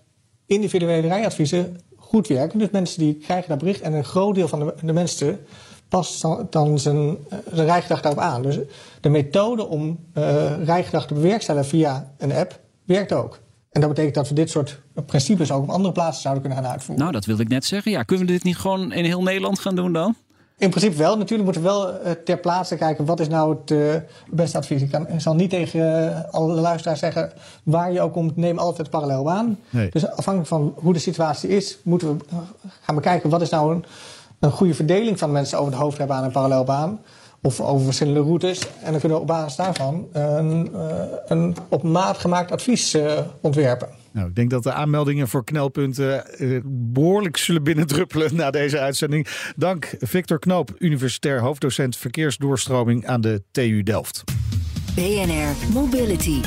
individuele 0.46 1.08
rijadviezen 1.08 1.76
goed 1.96 2.28
werken. 2.28 2.58
Dus 2.58 2.70
mensen 2.70 2.98
die 2.98 3.14
krijgen 3.14 3.48
dat 3.48 3.58
bericht 3.58 3.80
en 3.80 3.92
een 3.92 4.04
groot 4.04 4.34
deel 4.34 4.48
van 4.48 4.58
de, 4.58 4.74
de 4.82 4.92
mensen 4.92 5.38
past 5.88 6.26
dan 6.50 6.78
zijn, 6.78 7.16
zijn 7.52 7.66
rijgedrag 7.66 8.00
daarop 8.00 8.20
aan. 8.20 8.42
Dus 8.42 8.58
de 9.00 9.08
methode 9.08 9.66
om 9.66 9.98
uh, 10.14 10.64
rijgedrag 10.64 11.06
te 11.06 11.14
bewerkstelligen 11.14 11.68
via 11.68 12.12
een 12.18 12.32
app 12.32 12.60
werkt 12.84 13.12
ook. 13.12 13.38
En 13.70 13.80
dat 13.80 13.90
betekent 13.90 14.14
dat 14.14 14.28
we 14.28 14.34
dit 14.34 14.50
soort 14.50 14.80
principes 15.06 15.50
ook 15.50 15.62
op 15.62 15.70
andere 15.70 15.92
plaatsen 15.92 16.22
zouden 16.22 16.42
kunnen 16.42 16.62
gaan 16.62 16.70
uitvoeren. 16.70 16.98
Nou, 16.98 17.12
dat 17.12 17.24
wilde 17.24 17.42
ik 17.42 17.48
net 17.48 17.64
zeggen. 17.64 17.90
Ja, 17.90 18.02
kunnen 18.02 18.26
we 18.26 18.32
dit 18.32 18.42
niet 18.42 18.56
gewoon 18.56 18.92
in 18.92 19.04
heel 19.04 19.22
Nederland 19.22 19.58
gaan 19.58 19.74
doen 19.74 19.92
dan? 19.92 20.14
In 20.58 20.70
principe 20.70 20.96
wel. 20.96 21.16
Natuurlijk 21.16 21.44
moeten 21.44 21.62
we 21.62 21.68
wel 21.68 21.94
uh, 21.94 22.10
ter 22.24 22.38
plaatse 22.38 22.76
kijken 22.76 23.04
wat 23.04 23.20
is 23.20 23.28
nou 23.28 23.56
het 23.56 23.70
uh, 23.70 23.94
beste 24.30 24.58
advies. 24.58 24.82
Ik, 24.82 24.90
kan, 24.90 25.08
ik 25.08 25.20
zal 25.20 25.34
niet 25.34 25.50
tegen 25.50 25.80
uh, 25.80 26.34
alle 26.34 26.54
luisteraars 26.54 26.98
zeggen 26.98 27.32
waar 27.62 27.92
je 27.92 28.00
ook 28.00 28.12
komt, 28.12 28.36
neem 28.36 28.58
altijd 28.58 28.90
parallel 28.90 29.30
aan. 29.30 29.58
Nee. 29.70 29.90
Dus 29.90 30.06
afhankelijk 30.06 30.46
van 30.46 30.74
hoe 30.76 30.92
de 30.92 30.98
situatie 30.98 31.48
is, 31.48 31.78
moeten 31.82 32.16
we 32.16 32.24
gaan 32.80 32.94
bekijken 32.94 33.30
wat 33.30 33.40
is 33.40 33.50
nou 33.50 33.74
een 33.74 33.84
een 34.46 34.52
goede 34.52 34.74
verdeling 34.74 35.18
van 35.18 35.32
mensen 35.32 35.58
over 35.58 35.72
de 35.72 35.78
hoofdrijbaan 35.78 36.24
en 36.24 36.30
parallelbaan. 36.30 37.00
Of 37.42 37.60
over 37.60 37.84
verschillende 37.84 38.20
routes. 38.20 38.68
En 38.82 38.90
dan 38.90 39.00
kunnen 39.00 39.18
we 39.18 39.22
op 39.22 39.26
basis 39.26 39.56
daarvan 39.56 40.08
een, 40.12 40.70
uh, 40.74 40.80
een 41.26 41.56
op 41.68 41.82
maat 41.82 42.18
gemaakt 42.18 42.52
advies 42.52 42.94
uh, 42.94 43.18
ontwerpen. 43.40 43.88
Nou, 44.12 44.28
ik 44.28 44.34
denk 44.34 44.50
dat 44.50 44.62
de 44.62 44.72
aanmeldingen 44.72 45.28
voor 45.28 45.44
knelpunten 45.44 46.24
uh, 46.38 46.60
behoorlijk 46.64 47.36
zullen 47.36 47.62
binnendruppelen 47.62 48.36
na 48.36 48.50
deze 48.50 48.78
uitzending. 48.78 49.26
Dank 49.56 49.94
Victor 49.98 50.38
Knoop, 50.38 50.74
universitair 50.78 51.40
hoofddocent 51.40 51.96
verkeersdoorstroming 51.96 53.06
aan 53.06 53.20
de 53.20 53.42
TU 53.50 53.82
Delft. 53.82 54.24
BNR 54.94 55.72
Mobility. 55.72 56.40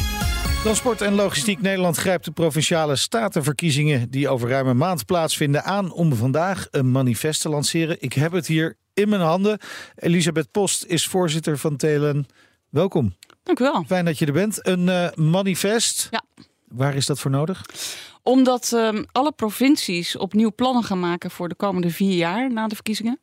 Transport 0.64 1.02
en 1.02 1.14
Logistiek 1.14 1.62
Nederland 1.62 1.98
grijpt 1.98 2.26
de 2.26 2.32
provinciale 2.32 2.96
statenverkiezingen 2.96 4.10
die 4.10 4.30
over 4.30 4.50
ruim 4.50 4.68
een 4.68 4.78
maand 4.78 5.06
plaatsvinden 5.06 5.64
aan 5.64 5.92
om 5.92 6.16
vandaag 6.16 6.68
een 6.72 6.92
manifest 6.92 7.42
te 7.42 7.50
lanceren. 7.50 7.98
Ik 8.00 8.14
heb 8.14 8.32
het 8.32 8.48
hier 8.48 8.78
in 8.94 9.10
mijn 9.10 9.22
handen. 9.22 9.60
Elisabeth 9.96 10.52
Post 10.52 10.86
is 10.86 11.08
voorzitter 11.08 11.58
van 11.58 11.78
Telen. 11.78 12.28
Welkom. 12.70 13.16
Dank 13.44 13.60
u 13.60 13.64
wel. 13.64 13.84
Fijn 13.88 14.06
dat 14.06 14.18
je 14.18 14.26
er 14.26 14.34
bent. 14.34 14.68
Een 14.68 14.88
uh, 14.88 15.08
manifest. 15.16 16.08
Ja. 16.12 16.24
Waar 16.68 16.96
is 16.96 17.06
dat 17.06 17.20
voor 17.20 17.32
nodig? 17.32 17.66
Omdat 18.24 18.72
uh, 18.76 19.04
alle 19.12 19.32
provincies 19.32 20.18
opnieuw 20.18 20.52
plannen 20.56 20.84
gaan 20.84 21.00
maken 21.00 21.32
voor 21.32 21.50
de 21.50 21.56
komende 21.56 21.90
vier 21.90 22.16
jaar 22.16 22.54
na 22.54 22.68
de 22.68 22.76
verkiezingen. 22.76 23.20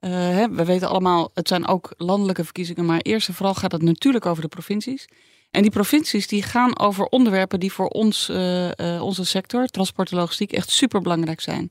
Uh, 0.00 0.10
hè, 0.10 0.50
we 0.50 0.64
weten 0.64 0.88
allemaal, 0.88 1.30
het 1.34 1.48
zijn 1.48 1.66
ook 1.66 1.94
landelijke 1.96 2.44
verkiezingen, 2.44 2.84
maar 2.84 3.00
eerst 3.00 3.28
en 3.28 3.34
vooral 3.34 3.54
gaat 3.54 3.72
het 3.72 3.82
natuurlijk 3.82 4.26
over 4.26 4.42
de 4.42 4.48
provincies. 4.48 5.08
En 5.50 5.62
die 5.62 5.70
provincies 5.70 6.26
die 6.26 6.42
gaan 6.42 6.78
over 6.78 7.04
onderwerpen 7.04 7.60
die 7.60 7.72
voor 7.72 7.88
ons, 7.88 8.28
uh, 8.28 8.64
uh, 8.64 9.02
onze 9.02 9.24
sector, 9.24 9.66
transport 9.66 10.10
en 10.10 10.16
logistiek, 10.16 10.52
echt 10.52 10.70
super 10.70 11.00
belangrijk 11.00 11.40
zijn. 11.40 11.68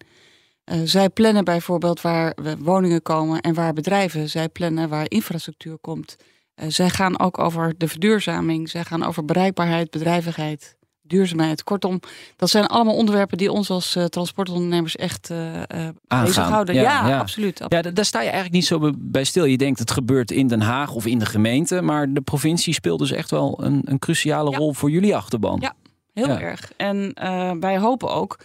Uh, 0.66 0.82
zij 0.84 1.10
plannen 1.10 1.44
bijvoorbeeld 1.44 2.02
waar 2.02 2.38
woningen 2.60 3.02
komen 3.02 3.42
en 3.42 3.54
waar 3.54 3.74
bedrijven. 3.74 4.30
Zij 4.30 4.50
plannen 4.50 4.90
waar 4.90 5.06
infrastructuur 5.08 5.78
komt. 5.78 6.16
zij 6.68 6.90
gaan 6.90 7.20
ook 7.20 7.38
over 7.40 7.74
de 7.78 7.88
verduurzaming. 7.88 8.70
Zij 8.70 8.84
gaan 8.84 9.04
over 9.04 9.26
bereikbaarheid, 9.26 9.90
bedrijvigheid 9.90 10.78
duurzaamheid. 11.10 11.64
Kortom, 11.64 12.00
dat 12.36 12.50
zijn 12.50 12.66
allemaal 12.66 12.96
onderwerpen 12.96 13.38
die 13.38 13.52
ons 13.52 13.70
als 13.70 13.96
uh, 13.96 14.06
transportondernemers 14.06 14.96
echt 14.96 15.30
uh, 15.30 15.62
bezighouden. 16.08 16.76
Ja, 16.76 16.82
ja, 16.82 17.08
ja, 17.08 17.20
absoluut. 17.20 17.62
Ja, 17.68 17.82
daar 17.82 18.06
sta 18.06 18.20
je 18.20 18.24
eigenlijk 18.24 18.54
niet 18.54 18.66
zo 18.66 18.92
bij 18.98 19.24
stil. 19.24 19.46
Je 19.46 19.58
denkt 19.58 19.80
het 19.80 19.92
gebeurt 19.92 20.32
in 20.32 20.48
Den 20.48 20.62
Haag 20.62 20.94
of 20.94 21.06
in 21.06 21.20
de 21.20 21.26
gemeente, 21.26 21.82
maar 21.82 22.14
de 22.14 22.22
provincie 22.22 22.74
speelt 22.74 23.00
dus 23.00 23.12
echt 23.12 23.32
wel 23.32 23.64
een, 23.64 23.82
een 23.84 24.00
cruciale 24.00 24.56
rol 24.56 24.74
voor 24.74 24.92
jullie 24.92 25.16
achterban. 25.16 25.58
Ja, 25.62 25.74
heel 26.14 26.38
erg. 26.38 26.72
En 26.78 27.12
wij 27.60 27.80
hopen 27.80 28.10
ook 28.14 28.40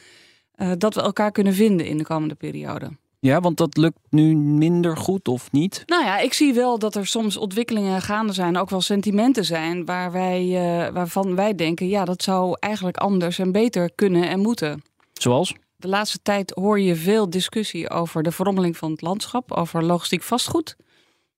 dat 0.79 0.95
we 0.95 1.03
elkaar 1.03 1.31
kunnen 1.33 1.55
vinden 1.55 1.87
in 1.87 1.99
de 1.99 2.05
komende 2.05 2.35
periode. 2.35 2.91
Ja, 3.25 3.41
want 3.41 3.57
dat 3.57 3.77
lukt 3.77 3.99
nu 4.11 4.37
minder 4.37 4.97
goed 4.97 5.29
of 5.29 5.53
niet? 5.53 5.83
Nou 5.87 6.05
ja, 6.05 6.19
ik 6.19 6.33
zie 6.33 6.55
wel 6.55 6.79
dat 6.79 6.95
er 6.95 7.07
soms 7.07 7.37
ontwikkelingen 7.37 8.03
gaande 8.03 8.33
zijn, 8.33 8.57
ook 8.57 8.71
wel 8.71 8.81
sentimenten 8.81 9.45
zijn, 9.45 9.85
waar 9.85 10.13
wij, 10.13 10.45
uh, 10.45 10.93
waarvan 10.93 11.35
wij 11.35 11.55
denken, 11.55 11.89
ja, 11.89 12.05
dat 12.05 12.23
zou 12.23 12.57
eigenlijk 12.61 12.97
anders 12.97 13.39
en 13.39 13.53
beter 13.53 13.91
kunnen 13.95 14.29
en 14.29 14.41
moeten. 14.41 14.83
Zoals? 15.13 15.55
de 15.77 15.91
laatste 15.91 16.19
tijd 16.23 16.51
hoor 16.51 16.81
je 16.81 16.97
veel 16.97 17.31
discussie 17.31 17.91
over 17.91 18.23
de 18.23 18.31
verrommeling 18.31 18.77
van 18.77 18.91
het 18.91 19.03
landschap, 19.03 19.53
over 19.53 19.85
logistiek 19.85 20.23
vastgoed. 20.23 20.77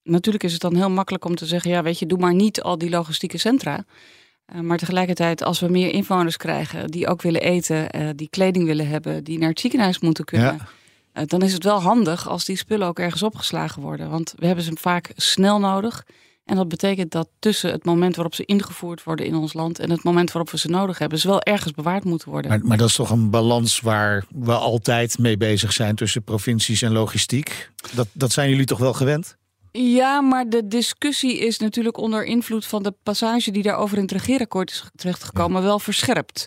Natuurlijk 0.03 0.45
is 0.45 0.53
het 0.53 0.61
dan 0.61 0.75
heel 0.75 0.91
makkelijk 0.91 1.25
om 1.25 1.35
te 1.35 1.47
zeggen, 1.47 1.71
ja 1.71 1.83
weet 1.83 1.99
je, 1.99 2.07
doe 2.07 2.19
maar 2.19 2.35
niet 2.35 2.63
al 2.63 2.79
die 2.79 2.91
logistieke 2.91 3.39
centra. 3.39 3.85
Uh, 4.55 4.61
maar 4.61 4.79
tegelijkertijd, 4.79 5.43
als 5.43 5.61
we 5.61 5.69
meer 5.69 5.93
inwoners 5.93 6.37
krijgen 6.37 6.91
die 6.91 7.09
ook 7.09 7.23
willen 7.23 7.41
eten, 7.41 7.97
uh, 7.97 8.09
die 8.15 8.29
kleding 8.29 8.65
willen 8.65 8.89
hebben, 8.89 9.25
die 9.25 9.39
naar 9.39 9.49
het 9.49 9.61
ziekenhuis 9.61 9.99
moeten 9.99 10.25
kunnen, 10.25 10.55
ja. 10.55 10.69
Uh, 11.19 11.23
dan 11.27 11.43
is 11.43 11.53
het 11.53 11.65
wel 11.65 11.81
handig 11.81 12.29
als 12.29 12.45
die 12.45 12.57
spullen 12.57 12.87
ook 12.87 12.99
ergens 12.99 13.23
opgeslagen 13.23 13.83
worden. 13.83 14.11
Want 14.11 14.35
we 14.39 14.47
hebben 14.47 14.65
ze 14.65 14.73
vaak 14.75 15.11
snel 15.17 15.59
nodig. 15.59 16.05
En 16.45 16.57
dat 16.57 16.69
betekent 16.69 17.11
dat 17.11 17.29
tussen 17.39 17.71
het 17.71 17.85
moment 17.85 18.17
waarop 18.17 18.35
ze 18.35 18.45
ingevoerd 18.45 19.03
worden 19.03 19.27
in 19.27 19.35
ons 19.35 19.53
land 19.53 19.79
en 19.79 19.91
het 19.91 20.03
moment 20.03 20.33
waarop 20.33 20.51
we 20.51 20.59
ze 20.59 20.69
nodig 20.69 20.99
hebben, 20.99 21.19
ze 21.19 21.29
wel 21.29 21.43
ergens 21.43 21.73
bewaard 21.73 22.05
moeten 22.05 22.31
worden. 22.31 22.51
Maar, 22.51 22.61
maar 22.65 22.77
dat 22.77 22.89
is 22.89 22.95
toch 22.95 23.11
een 23.11 23.31
balans 23.31 23.81
waar 23.81 24.25
we 24.35 24.53
altijd 24.53 25.19
mee 25.19 25.37
bezig 25.37 25.73
zijn 25.73 25.95
tussen 25.95 26.23
provincies 26.23 26.83
en 26.83 26.93
logistiek. 26.93 27.71
Dat, 27.95 28.07
dat 28.13 28.33
zijn 28.33 28.51
jullie 28.51 28.65
toch 28.65 28.79
wel 28.79 28.93
gewend? 28.93 29.37
Ja, 29.73 30.21
maar 30.21 30.49
de 30.49 30.69
discussie 30.69 31.39
is 31.39 31.59
natuurlijk 31.59 31.97
onder 31.97 32.25
invloed 32.25 32.67
van 32.67 32.83
de 32.83 32.95
passage 33.03 33.51
die 33.51 33.63
daarover 33.63 33.97
in 33.97 34.03
het 34.03 34.13
regeerakkoord 34.13 34.71
is 34.71 34.85
terechtgekomen, 34.95 35.63
wel 35.63 35.79
verscherpt. 35.79 36.47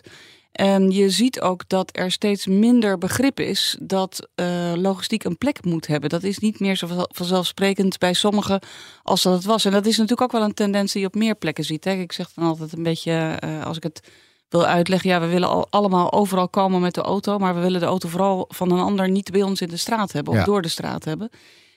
En 0.52 0.90
je 0.90 1.10
ziet 1.10 1.40
ook 1.40 1.68
dat 1.68 1.90
er 1.92 2.10
steeds 2.10 2.46
minder 2.46 2.98
begrip 2.98 3.40
is 3.40 3.76
dat 3.80 4.28
uh, 4.36 4.72
logistiek 4.76 5.24
een 5.24 5.38
plek 5.38 5.64
moet 5.64 5.86
hebben. 5.86 6.08
Dat 6.08 6.22
is 6.22 6.38
niet 6.38 6.60
meer 6.60 6.76
zo 6.76 7.06
vanzelfsprekend 7.08 7.98
bij 7.98 8.12
sommigen 8.12 8.60
als 9.02 9.22
dat 9.22 9.32
het 9.32 9.44
was. 9.44 9.64
En 9.64 9.72
dat 9.72 9.86
is 9.86 9.96
natuurlijk 9.96 10.20
ook 10.20 10.32
wel 10.32 10.42
een 10.42 10.54
tendens 10.54 10.92
die 10.92 11.00
je 11.00 11.06
op 11.06 11.14
meer 11.14 11.34
plekken 11.34 11.64
ziet. 11.64 11.84
Hè? 11.84 11.92
Ik 11.92 12.12
zeg 12.12 12.32
dan 12.32 12.44
altijd 12.44 12.72
een 12.72 12.82
beetje, 12.82 13.38
uh, 13.44 13.66
als 13.66 13.76
ik 13.76 13.82
het 13.82 14.00
wil 14.48 14.66
uitleggen, 14.66 15.10
ja, 15.10 15.20
we 15.20 15.26
willen 15.26 15.48
al, 15.48 15.66
allemaal 15.70 16.12
overal 16.12 16.48
komen 16.48 16.80
met 16.80 16.94
de 16.94 17.02
auto, 17.02 17.38
maar 17.38 17.54
we 17.54 17.60
willen 17.60 17.80
de 17.80 17.86
auto 17.86 18.08
vooral 18.08 18.44
van 18.48 18.70
een 18.70 18.78
ander 18.78 19.10
niet 19.10 19.30
bij 19.30 19.42
ons 19.42 19.60
in 19.60 19.68
de 19.68 19.76
straat 19.76 20.12
hebben 20.12 20.32
of 20.32 20.38
ja. 20.38 20.44
door 20.44 20.62
de 20.62 20.68
straat 20.68 21.04
hebben. 21.04 21.30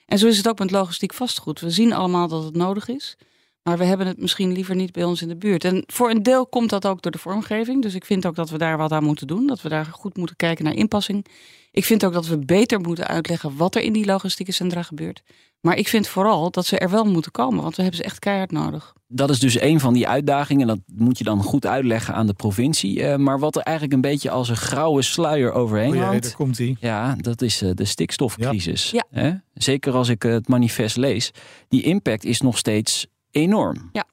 En 0.06 0.18
zo 0.18 0.26
is 0.26 0.36
het 0.36 0.48
ook 0.48 0.58
met 0.58 0.70
logistiek 0.70 1.14
vastgoed. 1.14 1.60
We 1.60 1.70
zien 1.70 1.92
allemaal 1.92 2.28
dat 2.28 2.44
het 2.44 2.56
nodig 2.56 2.88
is. 2.88 3.16
Maar 3.64 3.78
we 3.78 3.84
hebben 3.84 4.06
het 4.06 4.20
misschien 4.20 4.52
liever 4.52 4.74
niet 4.74 4.92
bij 4.92 5.04
ons 5.04 5.22
in 5.22 5.28
de 5.28 5.36
buurt. 5.36 5.64
En 5.64 5.82
voor 5.86 6.10
een 6.10 6.22
deel 6.22 6.46
komt 6.46 6.70
dat 6.70 6.86
ook 6.86 7.02
door 7.02 7.12
de 7.12 7.18
vormgeving. 7.18 7.82
Dus 7.82 7.94
ik 7.94 8.04
vind 8.04 8.26
ook 8.26 8.34
dat 8.34 8.50
we 8.50 8.58
daar 8.58 8.76
wat 8.76 8.92
aan 8.92 9.04
moeten 9.04 9.26
doen. 9.26 9.46
Dat 9.46 9.62
we 9.62 9.68
daar 9.68 9.84
goed 9.84 10.16
moeten 10.16 10.36
kijken 10.36 10.64
naar 10.64 10.74
inpassing. 10.74 11.26
Ik 11.70 11.84
vind 11.84 12.04
ook 12.04 12.12
dat 12.12 12.26
we 12.26 12.38
beter 12.38 12.80
moeten 12.80 13.06
uitleggen 13.06 13.56
wat 13.56 13.74
er 13.74 13.82
in 13.82 13.92
die 13.92 14.06
logistieke 14.06 14.52
centra 14.52 14.82
gebeurt. 14.82 15.22
Maar 15.60 15.76
ik 15.76 15.88
vind 15.88 16.08
vooral 16.08 16.50
dat 16.50 16.66
ze 16.66 16.78
er 16.78 16.90
wel 16.90 17.04
moeten 17.04 17.30
komen. 17.30 17.62
Want 17.62 17.76
we 17.76 17.82
hebben 17.82 18.00
ze 18.00 18.06
echt 18.06 18.18
keihard 18.18 18.50
nodig. 18.50 18.92
Dat 19.06 19.30
is 19.30 19.38
dus 19.38 19.60
een 19.60 19.80
van 19.80 19.94
die 19.94 20.08
uitdagingen. 20.08 20.66
Dat 20.66 20.78
moet 20.94 21.18
je 21.18 21.24
dan 21.24 21.42
goed 21.42 21.66
uitleggen 21.66 22.14
aan 22.14 22.26
de 22.26 22.34
provincie. 22.34 23.00
Uh, 23.00 23.16
maar 23.16 23.38
wat 23.38 23.56
er 23.56 23.62
eigenlijk 23.62 23.94
een 23.94 24.10
beetje 24.10 24.30
als 24.30 24.48
een 24.48 24.56
grauwe 24.56 25.02
sluier 25.02 25.52
overheen 25.52 25.96
oh, 25.96 26.04
hangt. 26.04 26.22
Daar 26.22 26.34
komt 26.34 26.56
die. 26.56 26.76
Ja, 26.80 27.16
dat 27.18 27.42
is 27.42 27.62
uh, 27.62 27.70
de 27.74 27.84
stikstofcrisis. 27.84 28.94
Ja. 29.10 29.42
Zeker 29.54 29.92
als 29.92 30.08
ik 30.08 30.22
het 30.22 30.48
manifest 30.48 30.96
lees. 30.96 31.30
Die 31.68 31.82
impact 31.82 32.24
is 32.24 32.40
nog 32.40 32.58
steeds 32.58 33.06
enorm. 33.34 33.88
Ja, 33.92 34.04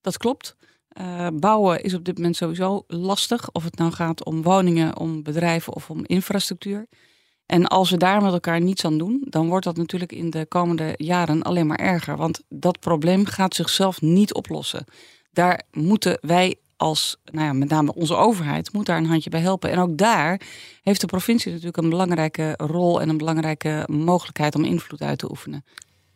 dat 0.00 0.16
klopt. 0.16 0.56
Uh, 1.00 1.28
bouwen 1.34 1.82
is 1.82 1.94
op 1.94 2.04
dit 2.04 2.16
moment 2.16 2.36
sowieso 2.36 2.84
lastig. 2.86 3.50
Of 3.52 3.64
het 3.64 3.78
nou 3.78 3.92
gaat 3.92 4.24
om 4.24 4.42
woningen, 4.42 4.98
om 4.98 5.22
bedrijven 5.22 5.74
of 5.74 5.90
om 5.90 6.04
infrastructuur. 6.06 6.86
En 7.46 7.66
als 7.66 7.90
we 7.90 7.96
daar 7.96 8.22
met 8.22 8.32
elkaar 8.32 8.60
niets 8.60 8.84
aan 8.84 8.98
doen, 8.98 9.26
dan 9.28 9.48
wordt 9.48 9.64
dat 9.64 9.76
natuurlijk 9.76 10.12
in 10.12 10.30
de 10.30 10.46
komende 10.46 10.94
jaren 10.96 11.42
alleen 11.42 11.66
maar 11.66 11.78
erger. 11.78 12.16
Want 12.16 12.42
dat 12.48 12.80
probleem 12.80 13.26
gaat 13.26 13.54
zichzelf 13.54 14.00
niet 14.00 14.34
oplossen. 14.34 14.84
Daar 15.32 15.62
moeten 15.70 16.18
wij 16.20 16.56
als, 16.76 17.16
nou 17.24 17.46
ja, 17.46 17.52
met 17.52 17.68
name 17.68 17.94
onze 17.94 18.16
overheid, 18.16 18.72
moet 18.72 18.86
daar 18.86 18.96
een 18.96 19.06
handje 19.06 19.30
bij 19.30 19.40
helpen. 19.40 19.70
En 19.70 19.78
ook 19.78 19.96
daar 19.96 20.40
heeft 20.82 21.00
de 21.00 21.06
provincie 21.06 21.50
natuurlijk 21.50 21.76
een 21.76 21.90
belangrijke 21.90 22.54
rol 22.56 23.00
en 23.00 23.08
een 23.08 23.18
belangrijke 23.18 23.84
mogelijkheid 23.90 24.54
om 24.54 24.64
invloed 24.64 25.02
uit 25.02 25.18
te 25.18 25.30
oefenen. 25.30 25.64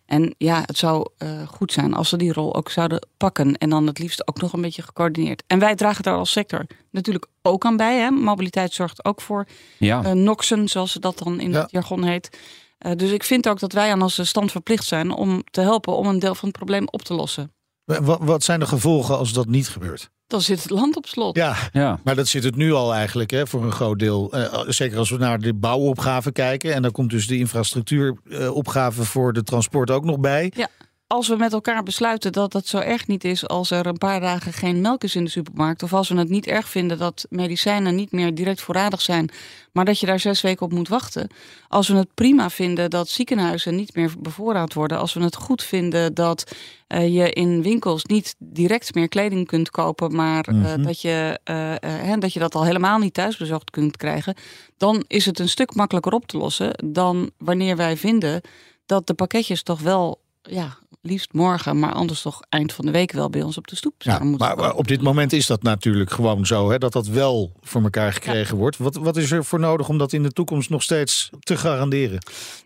En 0.08 0.34
ja, 0.38 0.62
het 0.66 0.78
zou 0.78 1.08
uh, 1.18 1.48
goed 1.48 1.72
zijn 1.72 1.94
als 1.94 2.08
ze 2.08 2.16
die 2.16 2.32
rol 2.32 2.54
ook 2.54 2.70
zouden 2.70 3.06
pakken. 3.16 3.58
En 3.58 3.70
dan 3.70 3.86
het 3.86 3.98
liefst 3.98 4.28
ook 4.28 4.40
nog 4.40 4.52
een 4.52 4.60
beetje 4.60 4.82
gecoördineerd. 4.82 5.42
En 5.46 5.58
wij 5.58 5.74
dragen 5.74 6.02
daar 6.02 6.14
als 6.14 6.30
sector 6.30 6.66
natuurlijk 6.90 7.26
ook 7.42 7.64
aan 7.64 7.76
bij. 7.76 7.98
Hè? 7.98 8.10
Mobiliteit 8.10 8.72
zorgt 8.72 9.04
ook 9.04 9.20
voor 9.20 9.46
ja. 9.78 10.04
uh, 10.04 10.12
noxen, 10.12 10.68
zoals 10.68 10.92
dat 10.92 11.18
dan 11.18 11.40
in 11.40 11.50
ja. 11.50 11.60
het 11.60 11.70
jargon 11.70 12.04
heet. 12.04 12.38
Uh, 12.78 12.92
dus 12.96 13.10
ik 13.10 13.22
vind 13.22 13.48
ook 13.48 13.58
dat 13.58 13.72
wij 13.72 13.92
aan 13.92 14.02
onze 14.02 14.24
stand 14.24 14.50
verplicht 14.50 14.84
zijn 14.84 15.10
om 15.10 15.42
te 15.50 15.60
helpen 15.60 15.96
om 15.96 16.06
een 16.06 16.18
deel 16.18 16.34
van 16.34 16.48
het 16.48 16.56
probleem 16.56 16.88
op 16.90 17.02
te 17.02 17.14
lossen. 17.14 17.52
Wat, 17.84 18.18
wat 18.20 18.42
zijn 18.42 18.60
de 18.60 18.66
gevolgen 18.66 19.18
als 19.18 19.32
dat 19.32 19.46
niet 19.46 19.68
gebeurt? 19.68 20.10
Dan 20.28 20.40
zit 20.40 20.62
het 20.62 20.70
land 20.70 20.96
op 20.96 21.06
slot. 21.06 21.36
Ja, 21.36 21.56
ja, 21.72 21.98
maar 22.04 22.14
dat 22.14 22.28
zit 22.28 22.44
het 22.44 22.56
nu 22.56 22.72
al 22.72 22.94
eigenlijk 22.94 23.30
hè, 23.30 23.46
voor 23.46 23.64
een 23.64 23.72
groot 23.72 23.98
deel. 23.98 24.36
Uh, 24.36 24.60
zeker 24.66 24.98
als 24.98 25.10
we 25.10 25.16
naar 25.16 25.38
de 25.40 25.54
bouwopgave 25.54 26.32
kijken. 26.32 26.74
En 26.74 26.82
dan 26.82 26.90
komt 26.90 27.10
dus 27.10 27.26
de 27.26 27.36
infrastructuuropgave 27.36 29.00
uh, 29.00 29.06
voor 29.06 29.32
de 29.32 29.42
transport 29.42 29.90
ook 29.90 30.04
nog 30.04 30.18
bij. 30.18 30.52
Ja. 30.56 30.68
Als 31.08 31.28
we 31.28 31.36
met 31.36 31.52
elkaar 31.52 31.82
besluiten 31.82 32.32
dat 32.32 32.52
het 32.52 32.68
zo 32.68 32.78
erg 32.78 33.06
niet 33.06 33.24
is 33.24 33.48
als 33.48 33.70
er 33.70 33.86
een 33.86 33.98
paar 33.98 34.20
dagen 34.20 34.52
geen 34.52 34.80
melk 34.80 35.04
is 35.04 35.14
in 35.14 35.24
de 35.24 35.30
supermarkt. 35.30 35.82
Of 35.82 35.92
als 35.92 36.08
we 36.08 36.18
het 36.18 36.28
niet 36.28 36.46
erg 36.46 36.68
vinden 36.68 36.98
dat 36.98 37.26
medicijnen 37.30 37.94
niet 37.94 38.12
meer 38.12 38.34
direct 38.34 38.60
voorradig 38.60 39.00
zijn. 39.00 39.30
Maar 39.72 39.84
dat 39.84 40.00
je 40.00 40.06
daar 40.06 40.20
zes 40.20 40.40
weken 40.40 40.66
op 40.66 40.72
moet 40.72 40.88
wachten. 40.88 41.28
Als 41.68 41.88
we 41.88 41.96
het 41.96 42.14
prima 42.14 42.50
vinden 42.50 42.90
dat 42.90 43.08
ziekenhuizen 43.08 43.76
niet 43.76 43.94
meer 43.94 44.12
bevoorraad 44.18 44.74
worden. 44.74 44.98
Als 44.98 45.14
we 45.14 45.20
het 45.20 45.36
goed 45.36 45.62
vinden 45.62 46.14
dat 46.14 46.52
uh, 46.88 47.14
je 47.14 47.32
in 47.32 47.62
winkels 47.62 48.04
niet 48.04 48.34
direct 48.38 48.94
meer 48.94 49.08
kleding 49.08 49.46
kunt 49.46 49.70
kopen. 49.70 50.14
Maar 50.14 50.48
uh, 50.48 50.54
mm-hmm. 50.54 50.82
dat, 50.82 51.00
je, 51.00 51.40
uh, 51.44 52.14
dat 52.18 52.32
je 52.32 52.38
dat 52.38 52.54
al 52.54 52.64
helemaal 52.64 52.98
niet 52.98 53.14
thuisbezorgd 53.14 53.70
kunt 53.70 53.96
krijgen. 53.96 54.34
Dan 54.76 55.04
is 55.06 55.26
het 55.26 55.38
een 55.38 55.48
stuk 55.48 55.74
makkelijker 55.74 56.12
op 56.12 56.26
te 56.26 56.38
lossen 56.38 56.84
dan 56.84 57.30
wanneer 57.38 57.76
wij 57.76 57.96
vinden 57.96 58.40
dat 58.86 59.06
de 59.06 59.14
pakketjes 59.14 59.62
toch 59.62 59.80
wel 59.80 60.20
ja, 60.42 60.78
liefst 61.00 61.32
morgen, 61.32 61.78
maar 61.78 61.92
anders 61.92 62.22
toch 62.22 62.42
eind 62.48 62.72
van 62.72 62.84
de 62.84 62.90
week 62.90 63.12
wel 63.12 63.30
bij 63.30 63.42
ons 63.42 63.58
op 63.58 63.66
de 63.66 63.76
stoep 63.76 64.02
ja, 64.02 64.18
maar, 64.18 64.56
maar 64.56 64.74
op 64.74 64.88
dit 64.88 65.02
moment 65.02 65.32
is 65.32 65.46
dat 65.46 65.62
natuurlijk 65.62 66.10
gewoon 66.10 66.46
zo, 66.46 66.70
hè, 66.70 66.78
dat 66.78 66.92
dat 66.92 67.06
wel 67.06 67.52
voor 67.60 67.82
elkaar 67.82 68.12
gekregen 68.12 68.54
ja. 68.54 68.60
wordt. 68.60 68.76
Wat, 68.76 68.96
wat 68.96 69.16
is 69.16 69.30
er 69.30 69.44
voor 69.44 69.60
nodig 69.60 69.88
om 69.88 69.98
dat 69.98 70.12
in 70.12 70.22
de 70.22 70.32
toekomst 70.32 70.70
nog 70.70 70.82
steeds 70.82 71.30
te 71.40 71.56
garanderen? 71.56 72.18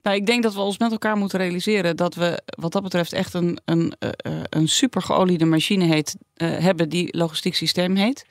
Nou, 0.03 0.17
ik 0.17 0.27
denk 0.27 0.43
dat 0.43 0.55
we 0.55 0.61
ons 0.61 0.79
met 0.79 0.93
elkaar 0.93 1.17
moeten 1.17 1.39
realiseren 1.39 1.97
dat 1.97 2.15
we 2.15 2.43
wat 2.45 2.73
dat 2.73 2.83
betreft 2.83 3.13
echt 3.13 3.35
een, 3.35 3.59
een, 3.65 3.95
uh, 3.99 4.11
een 4.43 4.69
super 4.69 5.03
geoliede 5.03 5.45
machine 5.45 5.85
heet, 5.85 6.17
uh, 6.37 6.59
hebben 6.59 6.89
die 6.89 7.17
logistiek 7.17 7.55
systeem 7.55 7.97
heet. 7.97 8.27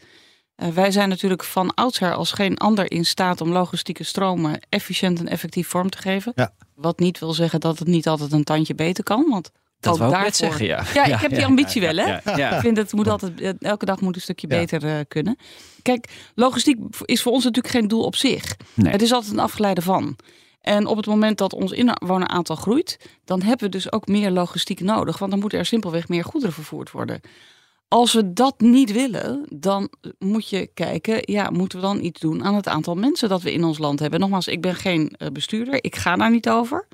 Uh, 0.56 0.68
wij 0.68 0.92
zijn 0.92 1.10
natuurlijk 1.10 1.44
van 1.44 1.74
oudsher 1.74 2.14
als 2.14 2.32
geen 2.32 2.58
ander 2.58 2.92
in 2.92 3.06
staat 3.06 3.42
om 3.42 3.50
logistieke 3.50 4.04
stromen 4.04 4.60
efficiënt 4.70 5.20
en 5.20 5.28
effectief 5.28 5.68
vorm 5.68 5.90
te 5.90 5.98
geven. 5.98 6.32
Ja. 6.36 6.54
Wat 6.76 7.00
niet 7.00 7.20
wil 7.20 7.34
zeggen 7.34 7.60
dat 7.60 7.80
het 7.80 7.88
niet 7.88 8.08
altijd 8.08 8.32
een 8.32 8.44
tandje 8.44 8.76
beter 8.76 9.04
kan. 9.04 9.26
Want 9.30 9.52
dat 9.82 9.94
ook 9.94 10.00
wou 10.00 10.12
ik 10.12 10.22
daarvoor... 10.22 10.48
zeggen, 10.48 10.66
ja. 10.66 10.84
Ja, 10.94 11.16
ik 11.16 11.20
heb 11.22 11.32
die 11.32 11.46
ambitie 11.46 11.82
wel, 11.82 11.96
hè. 11.96 12.16
Ik 12.56 12.60
vind 12.60 12.78
het 12.78 12.94
moet 12.94 13.08
altijd, 13.08 13.58
elke 13.60 13.86
dag 13.86 14.02
moet 14.02 14.16
een 14.16 14.22
stukje 14.22 14.48
beter 14.48 14.84
uh, 14.84 14.96
kunnen. 15.08 15.38
Kijk, 15.82 16.08
logistiek 16.36 16.78
is 17.06 17.22
voor 17.22 17.32
ons 17.32 17.44
natuurlijk 17.44 17.74
geen 17.74 17.88
doel 17.88 18.04
op 18.04 18.16
zich. 18.16 18.58
Nee. 18.74 18.92
Het 18.92 19.02
is 19.02 19.12
altijd 19.12 19.34
een 19.34 19.40
afgeleide 19.40 19.82
van. 19.82 20.16
En 20.62 20.86
op 20.86 20.98
het 20.98 21.06
moment 21.06 21.38
dat 21.38 21.54
ons 21.54 21.72
inwoneraantal 21.72 22.56
groeit, 22.56 23.00
dan 23.26 23.42
hebben 23.42 23.66
we 23.66 23.72
dus 23.72 23.92
ook 23.92 24.08
meer 24.08 24.32
logistiek 24.32 24.80
nodig. 24.80 25.18
Want 25.18 25.32
dan 25.32 25.40
moeten 25.40 25.60
er 25.60 25.66
simpelweg 25.66 26.08
meer 26.08 26.24
goederen 26.24 26.54
vervoerd 26.56 26.92
worden. 26.92 27.22
Als 27.88 28.14
we 28.14 28.34
dat 28.34 28.60
niet 28.60 28.92
willen, 28.92 29.46
dan 29.50 29.90
moet 30.20 30.50
je 30.50 30.70
kijken, 30.74 31.20
ja, 31.22 31.50
moeten 31.50 31.80
we 31.80 31.86
dan 31.86 32.04
iets 32.04 32.20
doen 32.20 32.44
aan 32.44 32.56
het 32.56 32.68
aantal 32.68 32.96
mensen 32.96 33.30
dat 33.30 33.42
we 33.42 33.54
in 33.54 33.64
ons 33.64 33.78
land 33.78 34.00
hebben. 34.00 34.20
Nogmaals, 34.20 34.48
ik 34.48 34.62
ben 34.62 34.76
geen 34.76 35.16
uh, 35.18 35.28
bestuurder, 35.28 35.84
ik 35.84 35.96
ga 35.96 36.16
daar 36.16 36.32
niet 36.32 36.50
over. 36.50 36.88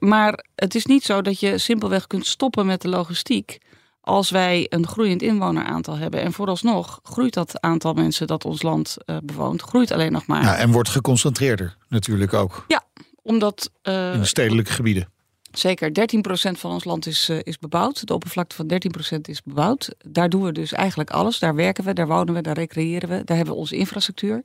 Maar 0.00 0.44
het 0.54 0.74
is 0.74 0.86
niet 0.86 1.04
zo 1.04 1.22
dat 1.22 1.40
je 1.40 1.58
simpelweg 1.58 2.06
kunt 2.06 2.26
stoppen 2.26 2.66
met 2.66 2.82
de 2.82 2.88
logistiek 2.88 3.58
als 4.00 4.30
wij 4.30 4.66
een 4.68 4.86
groeiend 4.86 5.22
inwoneraantal 5.22 5.96
hebben. 5.96 6.20
En 6.20 6.32
vooralsnog 6.32 7.00
groeit 7.02 7.34
dat 7.34 7.60
aantal 7.60 7.92
mensen 7.92 8.26
dat 8.26 8.44
ons 8.44 8.62
land 8.62 8.96
uh, 9.06 9.16
bewoont, 9.22 9.62
groeit 9.62 9.90
alleen 9.90 10.12
nog 10.12 10.26
maar. 10.26 10.42
Ja, 10.42 10.56
en 10.56 10.70
wordt 10.70 10.88
geconcentreerder 10.88 11.76
natuurlijk 11.88 12.32
ook. 12.32 12.64
Ja, 12.68 12.82
omdat... 13.22 13.70
Uh, 13.82 14.14
in 14.14 14.26
stedelijke 14.26 14.72
gebieden. 14.72 15.08
Zeker, 15.50 15.88
13% 15.88 15.92
van 16.58 16.70
ons 16.70 16.84
land 16.84 17.06
is, 17.06 17.28
uh, 17.28 17.38
is 17.42 17.58
bebouwd. 17.58 18.06
De 18.06 18.14
oppervlakte 18.14 18.56
van 18.56 18.80
13% 19.16 19.20
is 19.20 19.42
bebouwd. 19.42 19.94
Daar 19.98 20.28
doen 20.28 20.42
we 20.42 20.52
dus 20.52 20.72
eigenlijk 20.72 21.10
alles. 21.10 21.38
Daar 21.38 21.54
werken 21.54 21.84
we, 21.84 21.92
daar 21.92 22.06
wonen 22.06 22.34
we, 22.34 22.40
daar 22.40 22.54
recreëren 22.54 23.08
we. 23.08 23.24
Daar 23.24 23.36
hebben 23.36 23.54
we 23.54 23.60
onze 23.60 23.76
infrastructuur. 23.76 24.42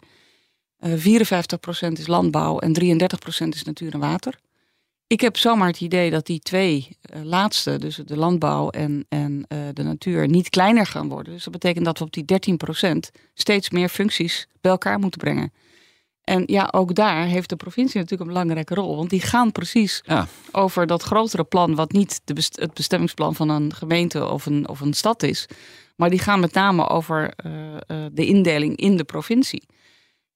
Uh, 0.79 0.93
54% 0.93 1.91
is 1.91 2.07
landbouw 2.07 2.59
en 2.59 2.81
33% 2.81 3.47
is 3.47 3.63
natuur 3.63 3.93
en 3.93 3.99
water. 3.99 4.35
Ik 5.07 5.21
heb 5.21 5.37
zomaar 5.37 5.67
het 5.67 5.81
idee 5.81 6.11
dat 6.11 6.25
die 6.25 6.39
twee 6.39 6.97
uh, 7.15 7.23
laatste, 7.23 7.77
dus 7.79 7.95
de 7.95 8.17
landbouw 8.17 8.69
en, 8.69 9.05
en 9.09 9.45
uh, 9.47 9.59
de 9.73 9.83
natuur, 9.83 10.27
niet 10.27 10.49
kleiner 10.49 10.85
gaan 10.85 11.09
worden. 11.09 11.33
Dus 11.33 11.43
dat 11.43 11.53
betekent 11.53 11.85
dat 11.85 11.99
we 11.99 12.05
op 12.05 12.13
die 12.13 12.57
13% 12.93 12.97
steeds 13.33 13.69
meer 13.69 13.89
functies 13.89 14.47
bij 14.61 14.71
elkaar 14.71 14.99
moeten 14.99 15.19
brengen. 15.19 15.53
En 16.23 16.43
ja, 16.45 16.69
ook 16.71 16.95
daar 16.95 17.25
heeft 17.25 17.49
de 17.49 17.55
provincie 17.55 17.99
natuurlijk 17.99 18.29
een 18.29 18.35
belangrijke 18.35 18.73
rol. 18.73 18.95
Want 18.95 19.09
die 19.09 19.21
gaan 19.21 19.51
precies 19.51 20.01
ja. 20.05 20.27
over 20.51 20.87
dat 20.87 21.03
grotere 21.03 21.43
plan, 21.43 21.75
wat 21.75 21.91
niet 21.91 22.21
de 22.23 22.33
best 22.33 22.59
het 22.59 22.73
bestemmingsplan 22.73 23.35
van 23.35 23.49
een 23.49 23.73
gemeente 23.73 24.27
of 24.29 24.45
een, 24.45 24.69
of 24.69 24.79
een 24.79 24.93
stad 24.93 25.23
is. 25.23 25.47
Maar 25.95 26.09
die 26.09 26.19
gaan 26.19 26.39
met 26.39 26.53
name 26.53 26.89
over 26.89 27.33
uh, 27.45 28.05
de 28.11 28.25
indeling 28.25 28.77
in 28.77 28.97
de 28.97 29.03
provincie. 29.03 29.63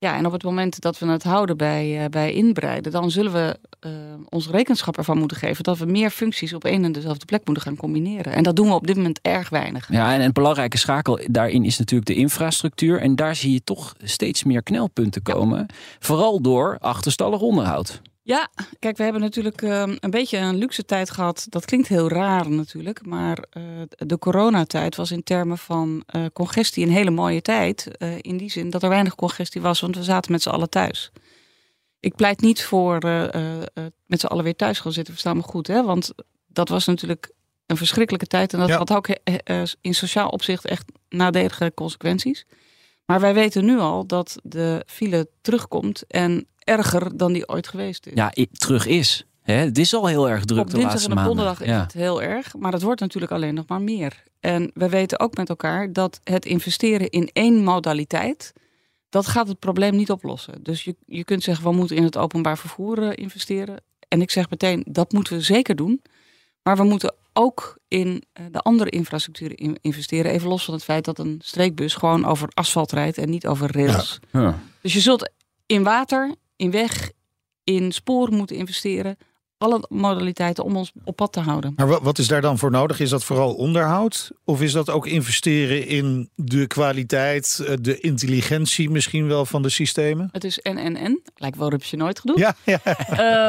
Ja, 0.01 0.15
en 0.15 0.25
op 0.25 0.32
het 0.32 0.44
moment 0.44 0.82
dat 0.82 1.00
we 1.00 1.08
het 1.08 1.24
houden 1.24 1.58
bij, 1.58 2.03
uh, 2.03 2.06
bij 2.06 2.34
inbreiden, 2.34 2.91
dan 2.91 3.12
zullen 3.12 3.32
we 3.32 3.60
uh, 3.86 3.91
ons 4.29 4.50
rekenschap 4.50 4.98
ervan 4.98 5.18
moeten 5.18 5.38
geven 5.38 5.63
dat 5.63 5.77
we 5.77 5.86
meer 5.86 6.10
functies 6.10 6.53
op 6.53 6.65
één 6.65 6.84
en 6.84 6.91
dezelfde 6.91 7.25
plek 7.25 7.46
moeten 7.46 7.63
gaan 7.63 7.75
combineren. 7.75 8.34
En 8.34 8.44
dat 8.44 8.56
doen 8.56 8.68
we 8.68 8.74
op 8.74 8.88
dit 8.88 8.96
moment 8.96 9.20
erg 9.22 9.50
weinig. 9.50 9.91
Ja, 9.91 10.13
en 10.13 10.22
een 10.22 10.32
belangrijke 10.32 10.77
schakel 10.77 11.20
daarin 11.25 11.65
is 11.65 11.77
natuurlijk 11.77 12.10
de 12.10 12.15
infrastructuur. 12.15 13.00
En 13.00 13.15
daar 13.15 13.36
zie 13.36 13.51
je 13.51 13.63
toch 13.63 13.96
steeds 14.03 14.44
meer 14.44 14.63
knelpunten 14.63 15.22
komen. 15.22 15.65
Vooral 16.00 16.41
door 16.41 16.77
achterstallig 16.79 17.39
onderhoud. 17.39 18.01
Ja, 18.29 18.50
kijk, 18.79 18.98
we 18.98 19.03
hebben 19.03 19.21
natuurlijk 19.21 19.62
um, 19.62 19.98
een 20.00 20.09
beetje 20.09 20.38
een 20.38 20.55
luxe 20.55 20.86
tijd 20.86 21.09
gehad. 21.09 21.45
Dat 21.50 21.65
klinkt 21.65 21.88
heel 21.88 22.09
raar 22.09 22.50
natuurlijk, 22.50 23.05
maar 23.05 23.43
uh, 23.57 23.63
de 23.89 24.17
coronatijd 24.17 24.95
was 24.95 25.12
in 25.12 25.24
termen 25.24 25.57
van 25.57 26.03
uh, 26.15 26.25
congestie 26.33 26.86
een 26.86 26.91
hele 26.91 27.09
mooie 27.09 27.41
tijd. 27.41 27.88
Uh, 27.98 28.17
in 28.21 28.38
die 28.38 28.51
zin 28.51 28.69
dat 28.69 28.83
er 28.83 28.89
weinig 28.89 29.15
congestie 29.15 29.62
was, 29.62 29.79
want 29.79 29.95
we 29.95 30.03
zaten 30.03 30.31
met 30.31 30.41
z'n 30.41 30.50
allen 30.50 30.69
thuis. 30.69 31.12
Ik 32.00 32.15
pleit 32.15 32.41
niet 32.41 32.63
voor 32.63 33.00
met 34.05 34.19
z'n 34.19 34.25
allen 34.25 34.43
weer 34.43 34.55
thuis 34.55 34.79
gaan 34.79 34.91
zitten, 34.91 35.13
verstaan 35.13 35.38
me 35.38 35.43
goed, 35.43 35.67
hè? 35.67 35.83
want 35.83 36.13
dat 36.48 36.69
was 36.69 36.86
natuurlijk 36.86 37.31
een 37.65 37.77
verschrikkelijke 37.77 38.27
tijd 38.27 38.53
en 38.53 38.59
dat 38.59 38.69
ja. 38.69 38.77
had 38.77 38.93
ook 38.93 39.07
in 39.81 39.95
sociaal 39.95 40.29
opzicht 40.29 40.65
echt 40.65 40.91
nadelige 41.09 41.71
consequenties. 41.75 42.45
Maar 43.05 43.19
wij 43.19 43.33
weten 43.33 43.65
nu 43.65 43.79
al 43.79 44.05
dat 44.05 44.39
de 44.43 44.83
file 44.86 45.29
terugkomt 45.41 46.03
en 46.07 46.48
erger 46.69 47.17
dan 47.17 47.33
die 47.33 47.49
ooit 47.49 47.67
geweest 47.67 48.05
is. 48.05 48.13
Ja, 48.15 48.33
terug 48.51 48.85
is. 48.85 49.25
Hè? 49.41 49.53
Het 49.53 49.77
is 49.77 49.93
al 49.93 50.05
heel 50.05 50.29
erg 50.29 50.45
druk 50.45 50.61
op 50.61 50.69
de 50.69 50.77
laatste 50.77 51.09
maanden. 51.09 51.31
Op 51.31 51.35
donderdag 51.35 51.61
is 51.61 51.75
het 51.75 51.93
heel 51.93 52.21
erg, 52.21 52.55
maar 52.55 52.71
het 52.71 52.81
wordt 52.81 53.01
natuurlijk 53.01 53.31
alleen 53.31 53.53
nog 53.53 53.67
maar 53.67 53.81
meer. 53.81 54.23
En 54.39 54.71
we 54.73 54.89
weten 54.89 55.19
ook 55.19 55.38
met 55.38 55.49
elkaar 55.49 55.93
dat 55.93 56.19
het 56.23 56.45
investeren 56.45 57.09
in 57.09 57.29
één 57.33 57.63
modaliteit, 57.63 58.53
dat 59.09 59.27
gaat 59.27 59.47
het 59.47 59.59
probleem 59.59 59.95
niet 59.95 60.11
oplossen. 60.11 60.63
Dus 60.63 60.83
je, 60.83 60.95
je 61.05 61.23
kunt 61.23 61.43
zeggen, 61.43 61.65
we 61.65 61.71
moeten 61.71 61.95
in 61.95 62.03
het 62.03 62.17
openbaar 62.17 62.57
vervoer 62.57 63.03
uh, 63.03 63.09
investeren. 63.15 63.83
En 64.07 64.21
ik 64.21 64.31
zeg 64.31 64.49
meteen, 64.49 64.83
dat 64.88 65.11
moeten 65.11 65.33
we 65.33 65.41
zeker 65.41 65.75
doen. 65.75 66.01
Maar 66.63 66.77
we 66.77 66.83
moeten 66.83 67.15
ook 67.33 67.77
in 67.88 68.23
uh, 68.39 68.45
de 68.51 68.59
andere 68.59 68.89
infrastructuur 68.89 69.59
in 69.59 69.77
investeren. 69.81 70.31
Even 70.31 70.47
los 70.49 70.65
van 70.65 70.73
het 70.73 70.83
feit 70.83 71.05
dat 71.05 71.19
een 71.19 71.39
streekbus 71.43 71.93
gewoon 71.93 72.25
over 72.25 72.49
asfalt 72.53 72.91
rijdt 72.91 73.17
en 73.17 73.29
niet 73.29 73.47
over 73.47 73.71
rails. 73.71 74.19
Ja. 74.31 74.41
Ja. 74.41 74.59
Dus 74.81 74.93
je 74.93 74.99
zult 74.99 75.31
in 75.65 75.83
water, 75.83 76.35
in 76.59 76.71
weg, 76.71 77.11
in 77.63 77.91
sporen 77.91 78.33
moeten 78.33 78.55
investeren. 78.55 79.17
Alle 79.57 79.85
modaliteiten 79.89 80.63
om 80.63 80.77
ons 80.77 80.91
op 81.03 81.15
pad 81.15 81.33
te 81.33 81.39
houden. 81.39 81.73
Maar 81.75 82.01
wat 82.01 82.17
is 82.17 82.27
daar 82.27 82.41
dan 82.41 82.57
voor 82.57 82.71
nodig? 82.71 82.99
Is 82.99 83.09
dat 83.09 83.23
vooral 83.23 83.53
onderhoud? 83.53 84.31
Of 84.43 84.61
is 84.61 84.71
dat 84.71 84.89
ook 84.89 85.07
investeren 85.07 85.87
in 85.87 86.29
de 86.35 86.67
kwaliteit, 86.67 87.63
eh, 87.65 87.75
de 87.81 87.99
intelligentie 87.99 88.89
misschien 88.89 89.27
wel 89.27 89.45
van 89.45 89.61
de 89.61 89.69
systemen? 89.69 90.29
Het 90.31 90.43
is 90.43 90.59
en 90.59 90.77
en 90.77 90.95
en. 90.95 91.21
Lijkt 91.35 91.57
wel 91.57 91.69
heb 91.69 91.83
je 91.83 91.97
nooit 91.97 92.19
gedoe. 92.19 92.37
Ja, 92.37 92.55
ja. 92.65 92.79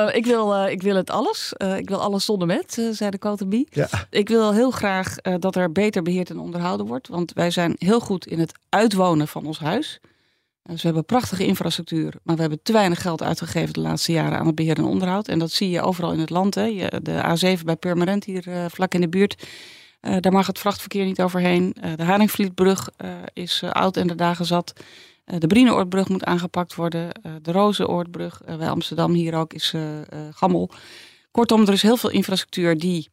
Uh, 0.08 0.14
ik, 0.20 0.26
wil, 0.26 0.54
uh, 0.56 0.70
ik 0.70 0.82
wil 0.82 0.96
het 0.96 1.10
alles. 1.10 1.52
Uh, 1.58 1.76
ik 1.76 1.88
wil 1.88 2.00
alles 2.00 2.24
zonder 2.24 2.46
met, 2.46 2.88
zei 2.92 3.10
de 3.10 3.18
Cotabie. 3.18 3.68
Ja. 3.70 3.88
Ik 4.10 4.28
wil 4.28 4.52
heel 4.52 4.70
graag 4.70 5.14
dat 5.38 5.56
er 5.56 5.72
beter 5.72 6.02
beheerd 6.02 6.30
en 6.30 6.38
onderhouden 6.38 6.86
wordt. 6.86 7.08
Want 7.08 7.32
wij 7.32 7.50
zijn 7.50 7.74
heel 7.78 8.00
goed 8.00 8.26
in 8.26 8.38
het 8.38 8.52
uitwonen 8.68 9.28
van 9.28 9.46
ons 9.46 9.58
huis. 9.58 10.00
Dus 10.70 10.80
we 10.80 10.86
hebben 10.86 11.04
prachtige 11.04 11.46
infrastructuur, 11.46 12.14
maar 12.22 12.34
we 12.34 12.40
hebben 12.40 12.62
te 12.62 12.72
weinig 12.72 13.02
geld 13.02 13.22
uitgegeven 13.22 13.72
de 13.72 13.80
laatste 13.80 14.12
jaren 14.12 14.38
aan 14.38 14.46
het 14.46 14.54
beheer 14.54 14.76
en 14.76 14.84
onderhoud. 14.84 15.28
En 15.28 15.38
dat 15.38 15.50
zie 15.50 15.70
je 15.70 15.82
overal 15.82 16.12
in 16.12 16.18
het 16.18 16.30
land. 16.30 16.54
Hè. 16.54 16.86
De 17.02 17.56
A7 17.58 17.64
bij 17.64 17.76
Purmerend 17.76 18.24
hier 18.24 18.48
uh, 18.48 18.64
vlak 18.68 18.94
in 18.94 19.00
de 19.00 19.08
buurt. 19.08 19.46
Uh, 20.00 20.16
daar 20.20 20.32
mag 20.32 20.46
het 20.46 20.58
vrachtverkeer 20.58 21.04
niet 21.04 21.20
overheen. 21.20 21.76
Uh, 21.84 21.92
de 21.96 22.02
Haringvlietbrug 22.02 22.88
is 23.32 23.62
oud 23.62 23.96
en 23.96 24.06
de 24.06 24.14
dagen 24.14 24.44
zat. 24.44 24.72
de 25.24 25.46
Brieneoordbrug 25.46 26.08
moet 26.08 26.24
aangepakt 26.24 26.74
worden. 26.74 27.08
de 27.42 27.52
Rozenoordbrug 27.52 28.40
bij 28.44 28.70
Amsterdam 28.70 29.12
hier 29.12 29.34
ook 29.34 29.52
is 29.52 29.74
gammel. 30.30 30.70
Kortom, 31.30 31.62
er 31.62 31.72
is 31.72 31.82
heel 31.82 31.96
veel 31.96 32.10
infrastructuur 32.10 32.78
die 32.78 33.08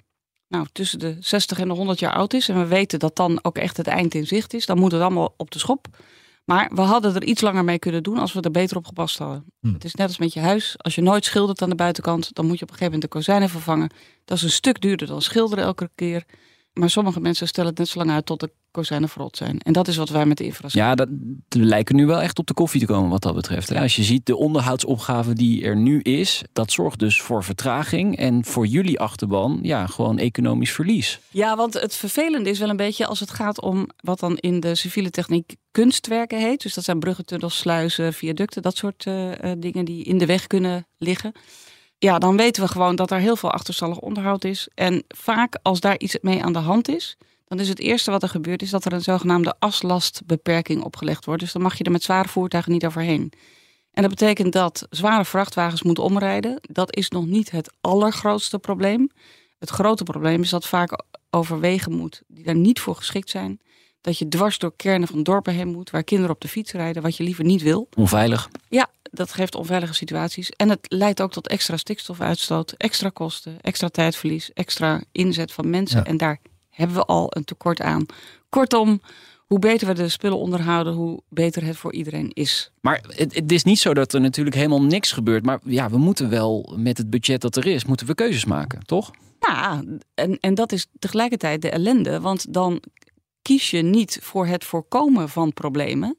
nou, 0.48 0.68
tussen 0.72 1.00
de 1.00 1.16
60 1.20 1.60
en 1.60 1.68
de 1.68 1.74
100 1.74 2.00
jaar 2.00 2.14
oud 2.14 2.34
is. 2.34 2.50
En 2.50 2.60
we 2.60 2.66
weten 2.66 3.00
dat 3.00 3.16
dan 3.16 3.40
ook 3.42 3.58
echt 3.58 3.78
het 3.78 3.88
eind 3.88 4.14
in 4.14 4.28
zicht 4.28 4.54
is. 4.54 4.66
Dan 4.66 4.80
moet 4.80 4.92
het 4.92 5.02
allemaal 5.02 5.34
op 5.38 5.52
de 5.52 5.60
schop. 5.60 5.88
Maar 6.50 6.72
we 6.74 6.82
hadden 6.82 7.16
er 7.16 7.24
iets 7.24 7.42
langer 7.42 7.64
mee 7.64 7.80
kunnen 7.80 8.04
doen 8.04 8.18
als 8.18 8.34
we 8.34 8.42
er 8.42 8.52
beter 8.52 8.78
op 8.78 8.86
gepast 8.86 9.18
hadden. 9.18 9.46
Hm. 9.60 9.74
Het 9.74 9.84
is 9.84 9.96
net 9.96 10.08
als 10.08 10.18
met 10.18 10.34
je 10.34 10.40
huis. 10.40 10.76
Als 10.78 10.96
je 10.96 11.02
nooit 11.02 11.26
schildert 11.26 11.62
aan 11.62 11.70
de 11.70 11.76
buitenkant, 11.76 12.34
dan 12.34 12.46
moet 12.46 12.60
je 12.60 12.64
op 12.64 12.70
een 12.72 12.78
gegeven 12.78 12.94
moment 12.94 13.12
de 13.12 13.18
kozijnen 13.18 13.50
vervangen. 13.50 13.90
Dat 14.26 14.38
is 14.38 14.44
een 14.44 14.50
stuk 14.50 14.82
duurder 14.82 15.08
dan 15.08 15.22
schilderen 15.22 15.64
elke 15.64 15.90
keer. 15.96 16.26
Maar 16.78 16.90
sommige 16.90 17.20
mensen 17.20 17.48
stellen 17.48 17.70
het 17.70 17.80
net 17.80 17.88
zo 17.88 17.98
lang 18.00 18.12
uit 18.12 18.26
tot 18.26 18.40
de 18.40 18.52
kozijnen 18.72 19.10
verrot 19.10 19.38
zijn. 19.38 19.60
En 19.60 19.74
dat 19.74 19.88
is 19.88 19.96
wat 19.96 20.10
wij 20.10 20.26
met 20.26 20.38
de 20.38 20.44
infrastructuur. 20.44 20.90
Ja, 20.90 20.96
dat 20.96 21.08
we 21.50 21.66
lijken 21.66 21.96
nu 21.96 22.06
wel 22.06 22.22
echt 22.22 22.40
op 22.40 22.48
de 22.48 22.54
koffie 22.54 22.80
te 22.80 22.86
komen 22.86 23.10
wat 23.10 23.22
dat 23.22 23.36
betreft. 23.36 23.76
Als 23.76 23.96
je 23.96 24.04
ziet 24.04 24.26
de 24.26 24.36
onderhoudsopgave 24.36 25.34
die 25.34 25.64
er 25.64 25.76
nu 25.76 26.02
is, 26.02 26.44
dat 26.54 26.72
zorgt 26.72 27.00
dus 27.00 27.22
voor 27.22 27.44
vertraging. 27.44 28.18
En 28.18 28.46
voor 28.46 28.66
jullie 28.66 29.00
achterban, 29.00 29.60
ja, 29.62 29.88
gewoon 29.88 30.18
economisch 30.18 30.72
verlies. 30.72 31.20
Ja, 31.30 31.56
want 31.56 31.74
het 31.74 31.96
vervelende 31.96 32.50
is 32.50 32.60
wel 32.60 32.70
een 32.70 32.78
beetje 32.78 33.06
als 33.06 33.20
het 33.20 33.32
gaat 33.32 33.62
om 33.62 33.90
wat 33.98 34.20
dan 34.20 34.38
in 34.38 34.60
de 34.60 34.76
civiele 34.76 35.10
techniek 35.10 35.56
kunstwerken 35.72 36.40
heet. 36.40 36.62
Dus 36.62 36.74
dat 36.74 36.84
zijn 36.84 37.00
bruggen, 37.00 37.26
tunnels, 37.26 37.58
sluizen, 37.58 38.14
viaducten, 38.14 38.62
dat 38.62 38.78
soort 38.78 39.06
uh, 39.06 39.32
dingen 39.58 39.86
die 39.86 40.04
in 40.04 40.18
de 40.18 40.26
weg 40.26 40.48
kunnen 40.48 40.88
liggen 40.98 41.34
ja, 41.98 42.20
dan 42.20 42.38
weten 42.38 42.64
we 42.64 42.70
gewoon 42.70 42.96
dat 42.96 43.12
er 43.12 43.20
heel 43.20 43.36
veel 43.36 43.52
achterstallig 43.52 44.00
onderhoud 44.00 44.44
is. 44.44 44.68
En 44.74 45.04
vaak 45.08 45.58
als 45.62 45.80
daar 45.80 46.00
iets 46.00 46.18
mee 46.22 46.44
aan 46.44 46.54
de 46.54 46.60
hand 46.60 46.88
is, 46.88 47.18
dan 47.48 47.60
is 47.60 47.70
het 47.70 47.80
eerste 47.80 48.12
wat 48.12 48.24
er 48.24 48.30
gebeurt, 48.30 48.62
is 48.62 48.70
dat 48.70 48.86
er 48.86 48.94
een 48.94 49.02
zogenaamde 49.02 49.56
aslastbeperking 49.60 50.84
opgelegd 50.84 51.26
wordt. 51.26 51.42
Dus 51.42 51.52
dan 51.52 51.62
mag 51.62 51.78
je 51.78 51.84
er 51.84 51.92
met 51.92 52.04
zware 52.04 52.28
voertuigen 52.28 52.72
niet 52.72 52.86
overheen. 52.86 53.32
En 53.92 54.02
dat 54.02 54.12
betekent 54.12 54.54
dat 54.54 54.88
zware 54.90 55.26
vrachtwagens 55.26 55.84
moeten 55.84 56.04
omrijden. 56.04 56.60
Dat 56.62 56.96
is 56.96 57.10
nog 57.10 57.26
niet 57.26 57.52
het 57.52 57.74
allergrootste 57.82 58.60
probleem. 58.60 59.10
Het 59.60 59.70
grote 59.70 60.04
probleem 60.04 60.42
is 60.42 60.50
dat 60.50 60.68
vaak 60.68 61.04
overwegen 61.30 61.92
moet 61.92 62.22
die 62.28 62.44
daar 62.44 62.56
niet 62.56 62.80
voor 62.80 62.96
geschikt 62.96 63.30
zijn. 63.30 63.60
Dat 64.02 64.18
je 64.18 64.28
dwars 64.28 64.58
door 64.58 64.74
kernen 64.76 65.08
van 65.08 65.24
dorpen 65.24 65.54
heen 65.54 65.68
moet, 65.68 65.90
waar 65.90 66.04
kinderen 66.04 66.34
op 66.34 66.42
de 66.42 66.48
fiets 66.48 66.72
rijden, 66.72 67.02
wat 67.02 67.18
je 67.18 67.24
liever 67.24 67.44
niet 67.44 67.62
wil. 67.62 67.88
Onveilig. 67.96 68.50
Ja, 68.70 68.90
dat 69.12 69.34
geeft 69.34 69.56
onveilige 69.56 69.94
situaties. 69.94 70.50
En 70.50 70.70
het 70.70 70.86
leidt 70.88 71.22
ook 71.22 71.32
tot 71.32 71.48
extra 71.48 71.78
stikstofuitstoot, 71.78 72.72
extra 72.72 73.10
kosten, 73.10 73.62
extra 73.62 73.88
tijdverlies, 73.90 74.54
extra 74.54 75.04
inzet 75.12 75.52
van 75.52 75.70
mensen. 75.70 76.00
Ja. 76.00 76.06
En 76.06 76.18
daar 76.18 76.40
hebben 76.70 76.96
we 76.96 77.06
al 77.06 77.28
een 77.30 77.44
tekort 77.44 77.82
aan. 77.82 78.06
Kortom, 78.50 79.02
hoe 79.48 79.60
beter 79.60 79.88
we 79.88 79.94
de 79.94 80.10
spullen 80.10 80.38
onderhouden, 80.38 80.94
hoe 80.94 81.22
beter 81.30 81.64
het 81.64 81.78
voor 81.78 81.94
iedereen 81.94 82.32
is. 82.34 82.72
Maar 82.82 83.04
het, 83.08 83.36
het, 83.36 83.52
is 83.52 83.64
niet 83.64 83.80
zo 83.80 83.94
dat 83.94 84.14
er 84.14 84.22
natuurlijk 84.22 84.56
helemaal 84.56 84.84
niks 84.84 85.12
gebeurt. 85.12 85.46
Maar 85.46 85.60
ja, 85.64 85.90
we 85.90 85.98
moeten 85.98 86.30
wel 86.30 86.74
met 86.78 86.98
het 86.98 87.10
budget 87.10 87.42
dat 87.42 87.56
er 87.56 87.68
is, 87.68 87.86
moeten 87.86 88.08
we 88.08 88.16
keuzes 88.16 88.46
maken, 88.46 88.86
toch? 88.86 89.12
Ja, 89.40 89.84
en, 90.14 90.40
en 90.40 90.56
dat 90.56 90.72
is 90.72 90.88
tegelijkertijd 91.00 91.62
de 91.62 91.70
ellende. 91.70 92.20
Want 92.20 92.54
dan 92.54 92.84
kies 93.42 93.70
je 93.70 93.82
niet 93.82 94.20
voor 94.22 94.46
het 94.46 94.64
voorkomen 94.64 95.30
van 95.30 95.54
problemen, 95.54 96.18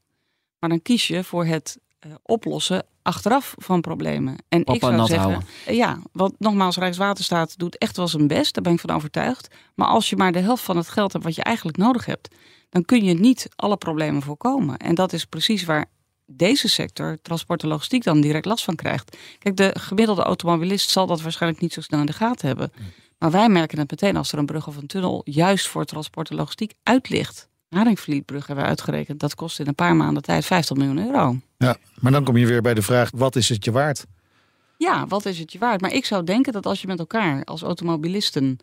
maar 0.59 0.69
dan 0.69 0.83
kies 0.83 1.07
je 1.07 1.25
voor 1.25 1.45
het 1.45 1.79
uh, 2.07 2.15
oplossen 2.23 2.87
achteraf 3.03 3.55
van 3.59 3.81
problemen. 3.81 4.37
En 4.49 4.65
Papa 4.65 4.77
ik 4.77 4.81
zou 4.83 4.95
nat 4.95 5.09
zeggen, 5.09 5.31
houden. 5.31 5.75
ja, 5.75 5.99
want 6.13 6.35
nogmaals, 6.39 6.77
Rijkswaterstaat 6.77 7.59
doet 7.59 7.79
echt 7.79 7.97
wel 7.97 8.09
zijn 8.09 8.27
best, 8.27 8.55
daar 8.55 8.63
ben 8.63 8.73
ik 8.73 8.81
van 8.81 8.91
overtuigd. 8.91 9.55
Maar 9.75 9.87
als 9.87 10.11
je 10.11 10.17
maar 10.17 10.33
de 10.33 10.39
helft 10.39 10.65
van 10.65 10.77
het 10.77 10.89
geld 10.89 11.13
hebt 11.13 11.25
wat 11.25 11.35
je 11.35 11.43
eigenlijk 11.43 11.77
nodig 11.77 12.05
hebt, 12.05 12.35
dan 12.69 12.85
kun 12.85 13.05
je 13.05 13.15
niet 13.15 13.49
alle 13.57 13.77
problemen 13.77 14.23
voorkomen. 14.23 14.77
En 14.77 14.95
dat 14.95 15.13
is 15.13 15.25
precies 15.25 15.65
waar 15.65 15.87
deze 16.27 16.69
sector, 16.69 17.19
transport 17.23 17.63
en 17.63 17.69
logistiek, 17.69 18.05
dan 18.05 18.21
direct 18.21 18.45
last 18.45 18.65
van 18.65 18.75
krijgt. 18.75 19.17
Kijk, 19.39 19.57
de 19.57 19.75
gemiddelde 19.81 20.23
automobilist 20.23 20.91
zal 20.91 21.07
dat 21.07 21.21
waarschijnlijk 21.21 21.63
niet 21.63 21.73
zo 21.73 21.81
snel 21.81 22.01
in 22.01 22.07
de 22.07 22.13
gaten 22.13 22.47
hebben. 22.47 22.73
Maar 23.19 23.31
wij 23.31 23.49
merken 23.49 23.79
het 23.79 23.91
meteen 23.91 24.17
als 24.17 24.33
er 24.33 24.39
een 24.39 24.47
brug 24.47 24.67
of 24.67 24.77
een 24.77 24.87
tunnel 24.87 25.21
juist 25.25 25.67
voor 25.67 25.85
transport 25.85 26.31
en 26.31 26.37
logistiek 26.37 26.75
uit 26.83 27.09
ligt. 27.09 27.49
Haringvlietbrug 27.69 28.47
hebben 28.47 28.65
we 28.65 28.71
uitgerekend. 28.71 29.21
Dat 29.21 29.35
kost 29.35 29.61
in 29.61 29.67
een 29.67 29.75
paar 29.75 29.97
maanden 29.97 30.23
tijd 30.23 30.45
50 30.45 30.77
miljoen 30.77 31.07
euro. 31.07 31.37
Ja, 31.57 31.77
maar 32.01 32.13
dan 32.13 32.25
kom 32.25 32.37
je 32.37 32.47
weer 32.47 32.63
bij 32.63 32.75
de 32.75 32.83
vraag: 32.83 33.11
wat 33.15 33.37
is 33.37 33.49
het 33.49 33.65
je 33.65 33.73
waard? 33.73 34.07
Ja, 34.77 35.07
wat 35.07 35.27
is 35.27 35.39
het 35.39 35.53
je 35.53 35.59
waard? 35.59 35.81
Maar 35.81 35.93
ik 35.93 36.05
zou 36.05 36.25
denken 36.25 36.53
dat 36.53 36.67
als 36.67 36.81
je 36.81 36.87
met 36.87 36.99
elkaar 36.99 37.45
als 37.45 37.63
automobilisten, 37.63 38.59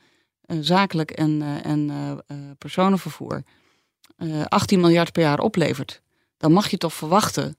uh, 0.46 0.58
zakelijk 0.62 1.12
en, 1.12 1.42
uh, 1.42 1.66
en 1.66 1.90
uh, 1.90 2.38
personenvervoer, 2.58 3.44
18 4.48 4.80
miljard 4.80 5.12
per 5.12 5.22
jaar 5.22 5.40
oplevert, 5.40 6.02
dan 6.38 6.52
mag 6.52 6.70
je 6.70 6.78
toch 6.78 6.94
verwachten 6.94 7.58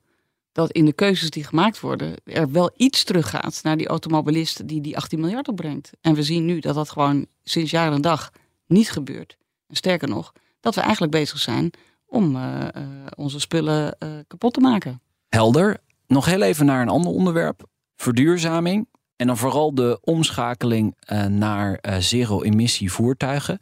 dat 0.53 0.71
in 0.71 0.85
de 0.85 0.93
keuzes 0.93 1.31
die 1.31 1.45
gemaakt 1.45 1.81
worden 1.81 2.15
er 2.25 2.53
wel 2.53 2.71
iets 2.77 3.05
teruggaat 3.05 3.61
naar 3.63 3.77
die 3.77 3.87
automobilist 3.87 4.69
die 4.69 4.81
die 4.81 4.97
18 4.97 5.21
miljard 5.21 5.49
opbrengt. 5.49 5.91
En 6.01 6.15
we 6.15 6.23
zien 6.23 6.45
nu 6.45 6.59
dat 6.59 6.75
dat 6.75 6.91
gewoon 6.91 7.27
sinds 7.45 7.71
jaar 7.71 7.93
en 7.93 8.01
dag 8.01 8.33
niet 8.67 8.91
gebeurt. 8.91 9.37
En 9.69 9.77
sterker 9.77 10.09
nog, 10.09 10.33
dat 10.61 10.75
we 10.75 10.81
eigenlijk 10.81 11.13
bezig 11.13 11.39
zijn 11.39 11.71
om 12.07 12.37
uh, 12.37 12.59
uh, 12.77 12.83
onze 13.17 13.41
spullen 13.41 13.97
uh, 13.99 14.09
kapot 14.27 14.55
te 14.55 14.61
maken. 14.61 15.01
Helder. 15.29 15.79
Nog 16.07 16.25
heel 16.25 16.43
even 16.43 16.67
naar 16.67 16.83
een 16.83 16.89
ander 16.89 17.13
onderwerp. 17.13 17.63
Verduurzaming. 17.97 18.89
En 19.17 19.27
dan 19.27 19.37
vooral 19.37 19.75
de 19.75 19.99
omschakeling 20.01 20.97
naar 21.29 21.79
zero-emissie 21.99 22.93
voertuigen. 22.93 23.59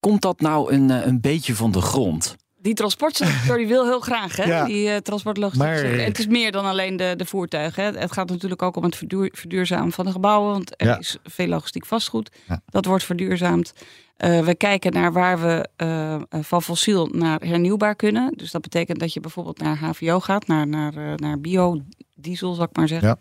Komt 0.00 0.22
dat 0.22 0.40
nou 0.40 0.72
een, 0.72 0.90
een 0.90 1.20
beetje 1.20 1.54
van 1.54 1.70
de 1.70 1.80
grond? 1.80 2.36
Die 2.62 2.74
transportsector 2.74 3.56
die 3.56 3.66
wil 3.66 3.84
heel 3.84 4.00
graag, 4.00 4.36
hè? 4.36 4.44
Ja. 4.54 4.64
Die 4.64 4.88
uh, 4.88 4.96
transportlogistiek. 4.96 5.66
Maar-. 5.66 5.84
Het 5.84 6.18
is 6.18 6.26
meer 6.26 6.52
dan 6.52 6.64
alleen 6.64 6.96
de, 6.96 7.14
de 7.16 7.24
voertuigen. 7.24 7.84
Hè? 7.84 7.98
Het 7.98 8.12
gaat 8.12 8.28
natuurlijk 8.28 8.62
ook 8.62 8.76
om 8.76 8.82
het 8.84 8.96
verduur- 8.96 9.32
verduurzamen 9.34 9.92
van 9.92 10.04
de 10.04 10.10
gebouwen. 10.12 10.50
Want 10.52 10.80
er 10.80 10.86
Ja. 10.86 10.98
is 10.98 11.16
veel 11.24 11.46
logistiek 11.46 11.86
vastgoed. 11.86 12.30
Ja. 12.48 12.60
Dat 12.66 12.84
wordt 12.84 13.04
verduurzaamd. 13.04 13.72
Eh, 14.16 14.44
we 14.44 14.54
kijken 14.54 14.92
naar 14.92 15.12
waar 15.12 15.40
we 15.40 15.68
eh, 15.76 16.14
eh, 16.14 16.22
van 16.28 16.62
fossiel 16.62 17.06
naar 17.12 17.40
hernieuwbaar 17.40 17.94
kunnen. 17.94 18.32
Dus 18.36 18.50
dat 18.50 18.60
betekent 18.62 18.98
dat 19.00 19.12
je 19.12 19.20
bijvoorbeeld 19.20 19.58
naar 19.58 19.78
HVO 19.78 20.20
gaat, 20.20 20.46
naar, 20.46 20.66
naar, 20.66 20.96
eh, 20.96 21.14
naar 21.14 21.40
biodiesel, 21.40 22.54
zal 22.54 22.64
ik 22.64 22.76
maar 22.76 22.88
zeggen. 22.88 23.08
Ja. 23.08 23.16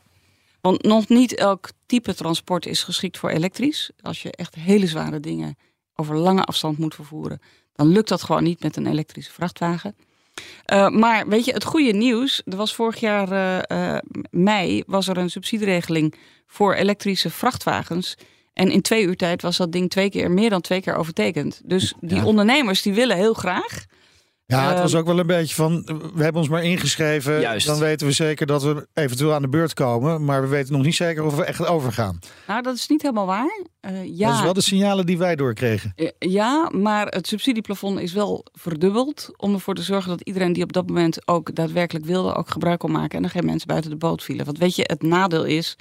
Want 0.62 0.84
nog 0.84 1.08
niet 1.08 1.36
elk 1.36 1.70
type 1.86 2.14
transport 2.16 2.66
is 2.66 2.84
geschikt 2.84 3.18
voor 3.18 3.30
elektrisch. 3.30 3.92
Als 4.02 4.22
je 4.22 4.32
echt 4.32 4.56
hele 4.56 4.88
zware 4.88 5.20
dingen 5.20 5.58
over 5.96 6.16
lange 6.18 6.44
afstand 6.44 6.78
moet 6.78 6.96
vervoeren, 6.96 7.42
dan 7.80 7.88
lukt 7.92 8.10
dat 8.10 8.24
gewoon 8.24 8.44
niet 8.44 8.64
met 8.64 8.76
een 8.76 8.88
elektrische 8.88 9.32
vrachtwagen. 9.32 9.96
Eh, 10.66 10.90
maar 10.90 11.28
weet 11.28 11.46
je, 11.46 11.52
het 11.52 11.64
goede 11.64 11.92
nieuws, 11.92 12.42
er 12.46 12.58
was 12.58 12.76
vorig 12.76 13.00
jaar 13.00 13.32
eh, 13.32 13.96
eh, 13.96 14.02
mei 14.32 14.84
was 14.86 15.08
er 15.08 15.18
een 15.18 15.30
subsidieregeling 15.30 16.14
voor 16.48 16.74
elektrische 16.74 17.30
vrachtwagens. 17.30 18.16
En 18.54 18.72
in 18.72 18.82
twee 18.82 19.04
uur 19.04 19.16
tijd 19.16 19.42
was 19.42 19.58
dat 19.58 19.72
ding 19.72 19.90
twee 19.90 20.10
keer, 20.10 20.32
meer 20.32 20.50
dan 20.50 20.62
twee 20.62 20.82
keer 20.82 20.96
overtekend. 20.96 21.62
Dus 21.64 21.94
die 22.02 22.18
Ja. 22.18 22.26
ondernemers 22.26 22.82
die 22.82 22.94
willen 22.94 23.18
heel 23.18 23.34
graag. 23.34 23.86
Ja, 24.52 24.62
het 24.64 24.74
Ehm, 24.74 24.82
was 24.82 24.96
ook 24.96 25.06
wel 25.06 25.20
een 25.20 25.28
beetje 25.28 25.56
van, 25.56 25.82
we 26.14 26.24
hebben 26.24 26.42
ons 26.42 26.50
maar 26.50 26.64
ingeschreven. 26.64 27.40
Juist. 27.40 27.66
Dan 27.68 27.80
weten 27.80 28.08
we 28.08 28.14
zeker 28.14 28.46
dat 28.46 28.64
we 28.64 28.88
eventueel 28.94 29.34
aan 29.34 29.42
de 29.42 29.50
beurt 29.50 29.74
komen. 29.74 30.26
Maar 30.26 30.42
we 30.42 30.48
weten 30.48 30.74
nog 30.74 30.82
niet 30.84 30.96
zeker 30.96 31.24
of 31.24 31.36
we 31.36 31.44
echt 31.44 31.66
overgaan. 31.68 32.20
Nou, 32.48 32.62
dat 32.62 32.76
is 32.76 32.88
niet 32.88 33.02
helemaal 33.02 33.26
waar. 33.26 33.64
Eh, 33.80 34.18
ja, 34.18 34.28
Dat 34.28 34.38
is 34.38 34.44
wel 34.44 34.54
de 34.54 34.62
signalen 34.62 35.06
die 35.06 35.18
wij 35.18 35.36
doorkregen. 35.36 35.94
Eh, 35.96 36.08
Ja, 36.20 36.70
maar 36.72 37.08
het 37.08 37.28
subsidieplafond 37.28 38.00
is 38.00 38.14
wel 38.14 38.46
verdubbeld. 38.54 39.30
Om 39.38 39.54
ervoor 39.54 39.76
te 39.76 39.82
zorgen 39.82 40.10
dat 40.10 40.22
iedereen 40.22 40.54
die 40.54 40.64
op 40.64 40.74
dat 40.74 40.88
moment 40.88 41.28
ook 41.28 41.56
daadwerkelijk 41.56 42.06
wilde, 42.06 42.36
ook 42.36 42.50
gebruik 42.50 42.80
kon 42.80 42.92
maken. 42.92 43.18
En 43.18 43.24
er 43.24 43.30
geen 43.30 43.46
mensen 43.46 43.68
buiten 43.68 43.90
de 43.92 43.98
boot 43.98 44.24
vielen. 44.24 44.46
Want 44.46 44.58
weet 44.58 44.76
je, 44.76 44.84
het 44.86 45.02
nadeel 45.02 45.46
is. 45.46 45.76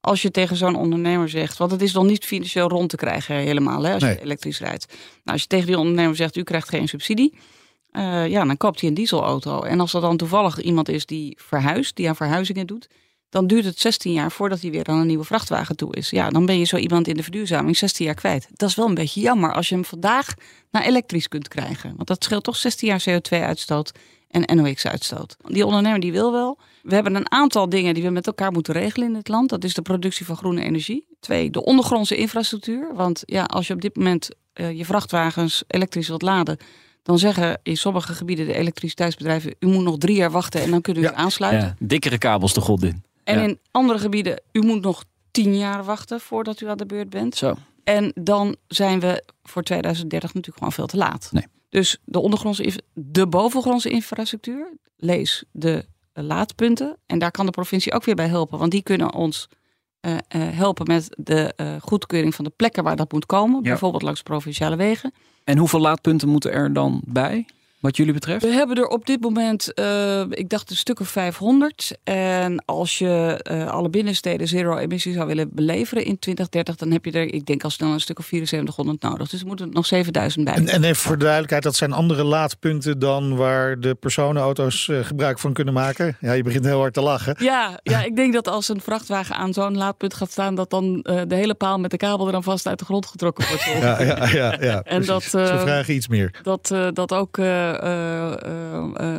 Als 0.00 0.22
je 0.22 0.30
tegen 0.30 0.56
zo'n 0.56 0.76
ondernemer 0.76 1.28
zegt, 1.28 1.58
want 1.58 1.70
het 1.70 1.82
is 1.82 1.92
nog 1.92 2.04
niet 2.04 2.24
financieel 2.24 2.68
rond 2.68 2.88
te 2.90 2.96
krijgen 2.96 3.34
helemaal, 3.34 3.82
hè, 3.82 3.92
als 3.92 4.02
Nee. 4.02 4.12
je 4.14 4.20
elektrisch 4.22 4.58
rijdt. 4.58 4.86
Nou, 4.88 4.98
als 5.24 5.40
je 5.40 5.46
tegen 5.46 5.66
die 5.66 5.78
ondernemer 5.78 6.16
zegt, 6.16 6.36
u 6.36 6.42
krijgt 6.42 6.68
geen 6.68 6.88
subsidie, 6.88 7.38
eh, 7.90 8.28
ja, 8.28 8.44
dan 8.44 8.56
koopt 8.56 8.80
hij 8.80 8.88
een 8.88 8.94
dieselauto. 8.94 9.62
En 9.62 9.80
als 9.80 9.94
er 9.94 10.00
dan 10.00 10.16
toevallig 10.16 10.60
iemand 10.60 10.88
is 10.88 11.06
die 11.06 11.38
verhuist, 11.40 11.96
die 11.96 12.08
aan 12.08 12.16
verhuizingen 12.16 12.66
doet, 12.66 12.88
dan 13.30 13.46
duurt 13.46 13.64
het 13.64 13.78
16 13.78 14.12
jaar 14.12 14.32
voordat 14.32 14.60
hij 14.60 14.70
weer 14.70 14.86
aan 14.86 14.98
een 14.98 15.06
nieuwe 15.06 15.24
vrachtwagen 15.24 15.76
toe 15.76 15.94
is. 15.94 16.10
Ja, 16.10 16.30
dan 16.30 16.46
ben 16.46 16.58
je 16.58 16.64
zo 16.64 16.76
iemand 16.76 17.08
in 17.08 17.14
de 17.14 17.22
verduurzaming 17.22 17.76
16 17.76 18.06
jaar 18.06 18.14
kwijt. 18.14 18.48
Dat 18.52 18.68
is 18.68 18.74
wel 18.74 18.86
een 18.86 18.94
beetje 18.94 19.20
jammer 19.20 19.52
als 19.52 19.68
je 19.68 19.74
hem 19.74 19.84
vandaag 19.84 20.34
naar 20.70 20.82
elektrisch 20.82 21.28
kunt 21.28 21.48
krijgen. 21.48 21.92
Want 21.96 22.08
dat 22.08 22.24
scheelt 22.24 22.44
toch 22.44 22.56
16 22.56 22.88
jaar 22.88 23.04
CO2-uitstoot 23.08 23.92
en 24.28 24.56
NOx-uitstoot. 24.56 25.36
Die 25.44 25.66
ondernemer 25.66 26.00
die 26.00 26.12
wil 26.12 26.32
wel. 26.32 26.58
We 26.82 26.94
hebben 26.94 27.14
een 27.14 27.32
aantal 27.32 27.68
dingen 27.68 27.94
die 27.94 28.02
we 28.02 28.10
met 28.10 28.26
elkaar 28.26 28.52
moeten 28.52 28.74
regelen 28.74 29.08
in 29.08 29.14
dit 29.14 29.28
land. 29.28 29.48
Dat 29.48 29.64
is 29.64 29.74
de 29.74 29.82
productie 29.82 30.26
van 30.26 30.36
groene 30.36 30.62
energie. 30.62 31.06
Twee, 31.20 31.50
de 31.50 31.64
ondergrondse 31.64 32.16
infrastructuur. 32.16 32.94
Want 32.94 33.22
ja, 33.24 33.44
als 33.44 33.66
je 33.66 33.74
op 33.74 33.80
dit 33.80 33.96
moment 33.96 34.28
eh, 34.52 34.78
je 34.78 34.84
vrachtwagens 34.84 35.64
elektrisch 35.66 36.08
wilt 36.08 36.22
laden... 36.22 36.58
dan 37.08 37.18
zeggen 37.18 37.60
in 37.62 37.76
sommige 37.76 38.12
gebieden 38.12 38.46
de 38.46 38.54
elektriciteitsbedrijven... 38.54 39.54
u 39.58 39.66
moet 39.66 39.84
nog 39.84 39.98
drie 39.98 40.16
jaar 40.16 40.30
wachten 40.30 40.62
en 40.62 40.70
dan 40.70 40.80
kunnen 40.80 41.02
we 41.02 41.08
Ja. 41.08 41.14
u 41.14 41.18
aansluiten. 41.18 41.76
Ja, 41.78 41.86
dikkere 41.86 42.18
kabels 42.18 42.54
de 42.54 42.60
god 42.60 42.82
in. 42.82 43.02
En 43.24 43.42
in 43.42 43.58
andere 43.70 43.98
gebieden, 43.98 44.42
u 44.52 44.60
moet 44.60 44.80
nog 44.80 45.04
tien 45.30 45.56
jaar 45.56 45.84
wachten 45.84 46.20
voordat 46.20 46.60
u 46.60 46.68
aan 46.68 46.76
de 46.76 46.86
beurt 46.86 47.10
bent. 47.10 47.36
Zo. 47.36 47.54
En 47.84 48.12
dan 48.14 48.56
zijn 48.66 49.00
we 49.00 49.24
voor 49.42 49.62
2030 49.62 50.28
natuurlijk 50.28 50.56
gewoon 50.56 50.72
veel 50.72 50.86
te 50.86 50.96
laat. 50.96 51.28
Nee. 51.32 51.46
Dus 51.68 51.98
de 52.04 52.18
ondergrondse, 52.18 52.80
de 52.94 53.26
bovengrondse 53.26 53.90
infrastructuur, 53.90 54.72
lees 54.96 55.44
de 55.52 55.84
laadpunten. 56.12 56.96
En 57.06 57.18
daar 57.18 57.30
kan 57.30 57.46
de 57.46 57.52
provincie 57.52 57.92
ook 57.92 58.04
weer 58.04 58.14
bij 58.14 58.28
helpen, 58.28 58.58
want 58.58 58.70
die 58.70 58.82
kunnen 58.82 59.14
ons 59.14 59.48
eh, 60.00 60.12
eh, 60.28 60.42
helpen 60.56 60.86
met 60.86 61.08
de 61.16 61.52
eh, 61.56 61.74
goedkeuring 61.80 62.34
van 62.34 62.44
de 62.44 62.52
plekken 62.56 62.84
waar 62.84 62.96
dat 62.96 63.12
moet 63.12 63.26
komen. 63.26 63.62
Bijvoorbeeld 63.62 64.02
langs 64.02 64.22
provinciale 64.22 64.76
wegen. 64.76 65.12
En 65.44 65.58
hoeveel 65.58 65.80
laadpunten 65.80 66.28
moeten 66.28 66.52
er 66.52 66.72
dan 66.72 67.02
bij, 67.04 67.46
wat 67.80 67.96
jullie 67.96 68.12
betreft? 68.12 68.42
We 68.42 68.52
hebben 68.52 68.76
er 68.76 68.86
op 68.86 69.06
dit 69.06 69.20
moment, 69.20 69.74
eh, 69.74 70.20
ik 70.30 70.48
dacht 70.48 70.70
een 70.70 70.76
stuk 70.76 71.00
of 71.00 71.08
500. 71.08 71.98
En 72.04 72.64
als 72.64 72.98
je 72.98 73.40
eh, 73.42 73.70
alle 73.70 73.88
binnensteden 73.88 74.48
zero-emissie 74.48 75.12
zou 75.12 75.26
willen 75.26 75.48
beleveren 75.52 76.04
in 76.04 76.18
2030, 76.18 76.76
dan 76.76 76.90
heb 76.90 77.04
je 77.04 77.12
er, 77.12 77.34
ik 77.34 77.46
denk 77.46 77.64
al 77.64 77.70
snel 77.70 77.92
een 77.92 78.00
stuk 78.00 78.18
of 78.18 78.24
7400 78.24 79.02
nodig. 79.02 79.28
Dus 79.28 79.40
er 79.40 79.46
moeten 79.46 79.70
nog 79.70 79.86
7000 79.86 80.44
bij. 80.44 80.54
En, 80.54 80.68
en 80.68 80.84
even 80.84 80.96
voor 80.96 81.16
de 81.16 81.22
duidelijkheid, 81.22 81.62
dat 81.62 81.76
zijn 81.76 81.92
andere 81.92 82.24
laadpunten 82.24 82.98
dan 82.98 83.36
waar 83.36 83.80
de 83.80 83.94
personenauto's 83.94 84.88
eh, 84.88 84.98
gebruik 85.04 85.38
van 85.38 85.52
kunnen 85.52 85.74
maken. 85.74 86.16
Ja, 86.20 86.32
je 86.32 86.42
begint 86.42 86.64
heel 86.64 86.80
hard 86.80 86.94
te 86.94 87.00
lachen. 87.00 87.36
Ja, 87.38 87.80
ja, 87.82 88.04
ik 88.04 88.16
denk 88.16 88.32
dat 88.32 88.48
als 88.48 88.68
een 88.68 88.80
vrachtwagen 88.80 89.36
aan 89.36 89.52
zo'n 89.52 89.76
laadpunt 89.76 90.14
gaat 90.14 90.30
staan, 90.30 90.54
dat 90.54 90.70
dan 90.70 91.02
eh, 91.02 91.20
de 91.26 91.34
hele 91.34 91.54
paal 91.54 91.78
met 91.78 91.90
de 91.90 91.96
kabel 91.96 92.26
er 92.26 92.32
dan 92.32 92.42
vast 92.42 92.66
uit 92.66 92.78
de 92.78 92.84
grond 92.84 93.06
getrokken 93.06 93.48
wordt. 93.48 93.64
Ja, 93.64 94.02
ja, 94.02 94.28
ja. 94.28 94.56
ja 94.60 94.82
En 94.82 95.04
precies. 95.04 95.06
dat, 95.06 95.22
Ze 95.22 95.58
vragen 95.58 95.94
iets 95.94 96.08
meer. 96.08 96.34
Dat, 96.42 96.70
eh, 96.70 96.88
dat 96.92 97.12
ook 97.12 97.38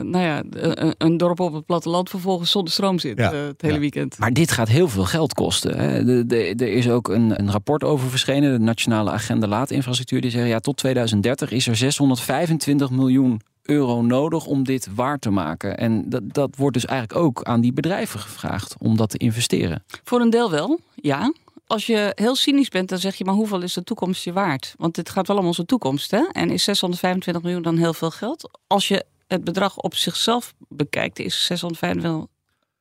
nou 0.01 0.23
ja, 0.23 0.43
een, 0.49 0.95
een 0.97 1.17
dorp 1.17 1.39
op 1.39 1.53
het 1.53 1.65
platteland 1.65 2.09
vervolgens 2.09 2.51
zonder 2.51 2.71
stroom 2.71 2.99
zit 2.99 3.17
Ja, 3.17 3.31
eh, 3.31 3.45
het 3.45 3.61
hele 3.61 3.73
ja. 3.73 3.79
weekend. 3.79 4.17
Maar 4.17 4.33
dit 4.33 4.51
gaat 4.51 4.67
heel 4.67 4.87
veel 4.87 5.05
geld 5.05 5.33
kosten. 5.33 5.77
Hè. 5.77 6.03
De, 6.03 6.25
de, 6.25 6.55
er 6.55 6.71
is 6.71 6.89
ook 6.89 7.07
een, 7.07 7.39
een 7.39 7.51
rapport 7.51 7.83
over 7.83 8.09
verschenen, 8.09 8.51
de 8.51 8.63
Nationale 8.63 9.11
Agenda 9.11 9.47
Laadinfrastructuur. 9.47 10.21
Die 10.21 10.31
zeggen 10.31 10.49
ja, 10.49 10.59
tot 10.59 10.77
2030 10.77 11.51
is 11.51 11.67
er 11.67 11.75
625 11.75 12.89
miljoen 12.89 13.41
euro 13.69 14.01
nodig 14.01 14.45
om 14.45 14.63
dit 14.63 14.87
waar 14.95 15.19
te 15.19 15.29
maken. 15.29 15.77
En 15.77 16.09
dat, 16.09 16.21
dat 16.33 16.55
wordt 16.55 16.73
dus 16.73 16.85
eigenlijk 16.85 17.19
ook 17.19 17.43
aan 17.43 17.61
die 17.61 17.73
bedrijven 17.73 18.19
gevraagd 18.19 18.75
om 18.79 18.97
dat 18.97 19.09
te 19.09 19.17
investeren. 19.17 19.83
Voor 20.03 20.21
een 20.21 20.29
deel 20.29 20.51
wel, 20.51 20.79
ja. 20.95 21.33
Als 21.69 21.85
je 21.85 22.11
heel 22.15 22.35
cynisch 22.35 22.69
bent, 22.69 22.89
dan 22.89 22.97
zeg 22.97 23.15
je, 23.15 23.25
maar 23.25 23.33
hoeveel 23.33 23.61
is 23.61 23.73
de 23.73 23.83
toekomst 23.83 24.23
je 24.23 24.33
waard? 24.33 24.73
Want 24.77 24.95
dit 24.95 25.09
gaat 25.09 25.27
wel 25.27 25.37
om 25.37 25.45
onze 25.45 25.65
toekomst, 25.65 26.11
hè? 26.11 26.23
En 26.31 26.49
is 26.49 26.63
625 26.63 27.43
miljoen 27.43 27.61
dan 27.61 27.77
heel 27.77 27.93
veel 27.93 28.11
geld? 28.11 28.59
Als 28.67 28.87
je 28.87 29.05
het 29.27 29.43
bedrag 29.43 29.77
op 29.77 29.95
zichzelf 29.95 30.53
bekijkt, 30.67 31.19
is 31.19 31.45
625 31.45 32.27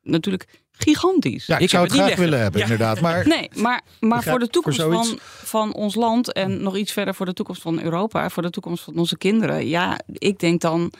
natuurlijk 0.03 0.47
gigantisch. 0.71 1.45
Ja, 1.45 1.55
ik, 1.55 1.61
ik 1.61 1.69
zou 1.69 1.83
het 1.83 1.93
het 1.93 2.01
graag 2.01 2.15
willen 2.15 2.39
hebben, 2.39 2.61
inderdaad. 2.61 3.01
Maar 3.01 3.27
Nee, 3.27 3.49
maar, 3.55 3.81
maar 3.99 4.23
voor 4.23 4.39
de 4.39 4.47
toekomst 4.47 4.81
van, 4.81 5.19
van 5.43 5.73
ons 5.73 5.95
land 5.95 6.33
en 6.33 6.61
nog 6.61 6.77
iets 6.77 6.91
verder 6.91 7.15
voor 7.15 7.25
de 7.25 7.33
toekomst 7.33 7.61
van 7.61 7.81
Europa, 7.81 8.29
voor 8.29 8.43
de 8.43 8.49
toekomst 8.49 8.83
van 8.83 8.97
onze 8.97 9.17
kinderen, 9.17 9.67
ja, 9.67 9.99
ik 10.13 10.39
denk 10.39 10.61
dan, 10.61 10.91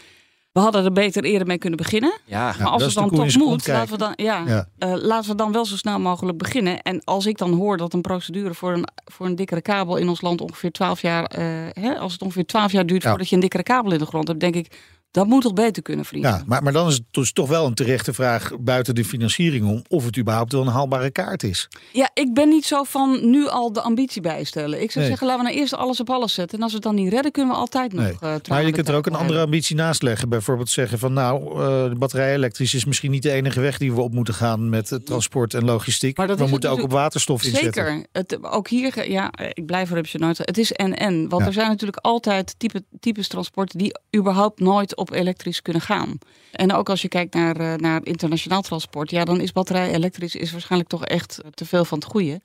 we 0.52 0.60
hadden 0.60 0.84
er 0.86 0.92
beter 0.92 1.24
eerder 1.24 1.48
mee 1.48 1.58
kunnen 1.58 1.78
beginnen. 1.78 2.14
Ja, 2.26 2.56
Maar 2.60 2.68
als 2.68 2.84
het 2.84 2.94
dan 2.94 3.10
toch 3.10 3.36
moet, 3.38 3.68
laten 3.68 3.92
we 3.92 3.98
dan, 3.98 4.14
ja, 4.16 4.44
Ja. 4.48 4.68
eh, 4.78 4.94
laten 4.96 5.30
we 5.30 5.36
dan 5.36 5.52
wel 5.52 5.66
zo 5.66 5.76
snel 5.78 6.00
mogelijk 6.00 6.38
beginnen. 6.38 6.82
En 6.82 7.04
als 7.04 7.26
ik 7.26 7.38
dan 7.38 7.54
hoor 7.54 7.78
dat 7.78 7.94
een 7.94 8.02
procedure 8.02 8.54
voor 8.54 8.74
een, 8.74 8.88
voor 9.06 9.26
een 9.26 9.36
dikkere 9.36 9.62
kabel 9.62 9.96
in 9.98 10.10
ons 10.10 10.22
land 10.22 10.42
ongeveer 10.42 10.72
12 10.72 11.02
jaar, 11.02 11.24
eh, 11.26 11.46
hè, 11.84 11.98
als 12.00 12.12
het 12.14 12.22
ongeveer 12.22 12.46
12 12.46 12.72
jaar 12.72 12.86
duurt 12.86 13.04
Ja. 13.04 13.10
voordat 13.10 13.30
je 13.30 13.36
een 13.36 13.42
dikkere 13.42 13.64
kabel 13.64 13.92
in 13.92 14.00
de 14.00 14.06
grond 14.06 14.28
hebt, 14.28 14.40
denk 14.40 14.56
ik, 14.56 14.78
dat 15.12 15.28
moet 15.28 15.42
toch 15.42 15.54
beter 15.54 15.82
kunnen, 15.82 16.06
vrienden. 16.06 16.32
Ja, 16.32 16.44
maar, 16.46 16.64
maar 16.64 16.74
dan 16.74 16.88
is 16.88 16.94
het 16.94 17.04
dus 17.12 17.32
toch 17.34 17.48
wel 17.48 17.66
een 17.66 17.74
terechte 17.74 18.14
vraag 18.14 18.52
buiten 18.60 18.96
de 18.96 19.06
financiering 19.06 19.68
om 19.68 19.84
of 19.88 20.06
het 20.06 20.18
überhaupt 20.18 20.52
wel 20.52 20.62
een 20.62 20.68
haalbare 20.68 21.12
kaart 21.12 21.44
is. 21.44 21.68
Ja, 21.94 22.10
ik 22.14 22.34
ben 22.34 22.50
niet 22.50 22.66
zo 22.66 22.84
van 22.84 23.30
nu 23.30 23.48
al 23.48 23.74
de 23.74 23.82
ambitie 23.82 24.22
bijstellen. 24.22 24.82
Ik 24.82 24.92
zou 24.92 25.00
Nee. 25.00 25.08
zeggen, 25.08 25.28
laten 25.28 25.44
we 25.44 25.50
nou 25.50 25.62
eerst 25.62 25.74
alles 25.76 26.00
op 26.00 26.10
alles 26.10 26.34
zetten. 26.34 26.58
En 26.58 26.64
als 26.64 26.72
we 26.72 26.78
het 26.78 26.88
dan 26.88 26.96
niet 26.96 27.14
redden, 27.14 27.32
kunnen 27.32 27.54
we 27.54 27.60
altijd 27.60 27.94
nog. 27.94 28.04
Nee. 28.04 28.16
trouw 28.18 28.40
Maar 28.48 28.66
je 28.66 28.72
kunt 28.72 28.88
er 28.88 28.96
ook 28.96 29.06
een 29.06 29.16
andere 29.16 29.42
ambitie 29.42 29.76
naast 29.76 30.02
leggen. 30.02 30.30
Bijvoorbeeld 30.30 30.70
zeggen 30.70 31.00
van 31.00 31.14
nou, 31.14 31.52
eh, 31.52 31.90
de 31.90 31.96
batterij 31.98 32.34
elektrisch 32.34 32.74
is 32.74 32.86
misschien 32.86 33.12
niet 33.12 33.24
de 33.24 33.32
enige 33.32 33.60
weg 33.60 33.78
die 33.78 33.94
we 33.94 34.02
op 34.02 34.14
moeten 34.14 34.34
gaan 34.34 34.70
met 34.70 35.00
transport 35.04 35.54
en 35.54 35.66
logistiek. 35.66 36.18
Maar 36.18 36.28
dat 36.28 36.40
we 36.40 36.48
moeten 36.48 36.70
ook 36.70 36.84
op 36.84 36.92
waterstof 36.92 37.44
inzetten. 37.44 37.86
Zeker. 37.86 38.06
Het, 38.12 38.44
ook 38.44 38.68
hier, 38.68 39.10
ja, 39.12 39.32
ik 39.54 39.66
blijf 39.66 39.92
er 39.92 40.08
nooit. 40.14 40.38
Het 40.38 40.58
is 40.58 40.72
en-en. 40.72 41.30
Want 41.30 41.42
Ja. 41.42 41.48
er 41.48 41.54
zijn 41.54 41.68
natuurlijk 41.68 41.98
altijd 41.98 42.56
type, 42.58 42.84
types 43.00 43.28
transporten 43.28 43.78
die 43.78 44.00
überhaupt 44.18 44.60
nooit 44.60 44.98
op 45.00 45.12
elektrisch 45.12 45.62
kunnen 45.62 45.82
gaan. 45.82 46.18
En 46.52 46.74
ook 46.74 46.90
als 46.90 47.02
je 47.02 47.08
kijkt 47.08 47.34
naar, 47.34 47.56
eh, 47.56 47.74
naar 47.74 48.02
internationaal 48.04 48.62
transport, 48.62 49.10
ja, 49.10 49.26
dan 49.26 49.40
is 49.40 49.52
batterij 49.52 49.94
elektrisch 49.94 50.36
is 50.36 50.52
waarschijnlijk 50.52 50.90
toch 50.90 51.06
echt 51.06 51.40
te 51.54 51.66
veel 51.66 51.86
van 51.86 51.98
het 51.98 52.08
goede. 52.08 52.42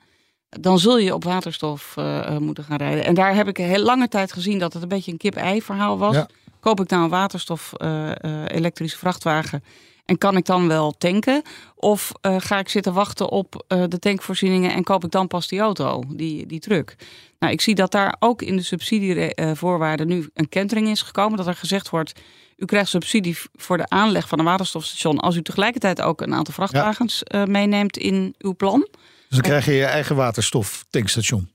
Dan 0.49 0.79
zul 0.79 0.97
je 0.97 1.13
op 1.13 1.23
waterstof 1.23 1.93
eh, 1.97 2.17
eh, 2.17 2.37
moeten 2.37 2.63
gaan 2.63 2.77
rijden. 2.77 3.05
En 3.05 3.13
daar 3.13 3.35
heb 3.35 3.47
ik 3.47 3.57
een 3.57 3.65
heel 3.65 3.83
lange 3.83 4.07
tijd 4.07 4.33
gezien 4.33 4.59
dat 4.59 4.73
het 4.73 4.81
een 4.81 4.87
beetje 4.87 5.11
een 5.11 5.17
kip-ei 5.17 5.61
verhaal 5.61 5.97
was. 5.97 6.15
Ja. 6.15 6.27
Koop 6.65 6.79
ik 6.79 6.89
nou 6.89 7.03
een 7.03 7.09
waterstof 7.09 7.73
eh, 7.73 8.11
eh, 8.11 8.45
elektrische 8.47 8.97
vrachtwagen 8.97 9.63
en 10.05 10.17
kan 10.17 10.37
ik 10.37 10.45
dan 10.45 10.67
wel 10.67 10.91
tanken? 10.91 11.41
Of 11.75 12.11
eh, 12.21 12.35
ga 12.39 12.59
ik 12.59 12.69
zitten 12.69 12.93
wachten 12.93 13.29
op 13.29 13.63
eh, 13.67 13.83
de 13.87 13.99
tankvoorzieningen 13.99 14.73
en 14.73 14.83
koop 14.83 15.03
ik 15.03 15.11
dan 15.11 15.27
pas 15.27 15.47
die 15.47 15.59
auto, 15.59 16.03
die, 16.07 16.45
die 16.45 16.59
truck? 16.59 16.95
Nou, 17.39 17.53
ik 17.53 17.61
zie 17.61 17.75
dat 17.75 17.91
daar 17.91 18.15
ook 18.19 18.41
in 18.41 18.55
de 18.55 18.63
subsidievoorwaarden 18.63 20.07
nu 20.07 20.29
een 20.33 20.49
kentering 20.49 20.87
is 20.87 21.01
gekomen. 21.01 21.37
Dat 21.37 21.47
er 21.47 21.55
gezegd 21.55 21.89
wordt, 21.89 22.13
u 22.57 22.65
krijgt 22.65 22.89
subsidie 22.89 23.37
voor 23.53 23.77
de 23.77 23.89
aanleg 23.89 24.27
van 24.27 24.39
een 24.39 24.45
waterstofstation... 24.45 25.19
als 25.19 25.35
u 25.35 25.41
tegelijkertijd 25.41 26.01
ook 26.01 26.21
een 26.21 26.33
aantal 26.33 26.53
vrachtwagens 26.53 27.23
eh, 27.23 27.43
meeneemt 27.43 27.97
in 27.97 28.35
uw 28.37 28.55
plan. 28.55 28.87
Dus 28.89 29.03
dan 29.29 29.41
krijg 29.41 29.65
je 29.65 29.71
je 29.71 29.85
eigen 29.85 30.15
waterstoftankstation. 30.15 31.49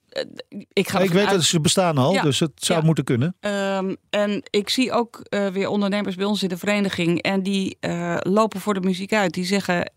Ik 0.72 0.88
ga 0.88 0.98
ik 0.98 1.10
weet 1.10 1.24
uit- 1.26 1.34
dat 1.34 1.42
ze 1.44 1.60
bestaan 1.60 1.98
al, 1.98 2.12
Ja. 2.12 2.22
dus 2.22 2.38
het 2.40 2.52
zou 2.64 2.78
Ja. 2.80 2.84
moeten 2.86 3.04
kunnen. 3.04 3.36
Ehm, 3.40 3.94
en 4.10 4.42
ik 4.50 4.68
zie 4.68 4.92
ook 4.92 5.20
eh, 5.20 5.46
weer 5.46 5.68
ondernemers 5.68 6.14
bij 6.16 6.24
ons 6.26 6.42
in 6.42 6.48
de 6.48 6.56
vereniging. 6.56 7.22
En 7.22 7.42
die 7.42 7.76
eh, 7.80 8.16
lopen 8.18 8.60
voor 8.60 8.74
de 8.74 8.80
muziek 8.80 9.12
uit. 9.12 9.34
Die 9.34 9.44
zeggen: 9.44 9.92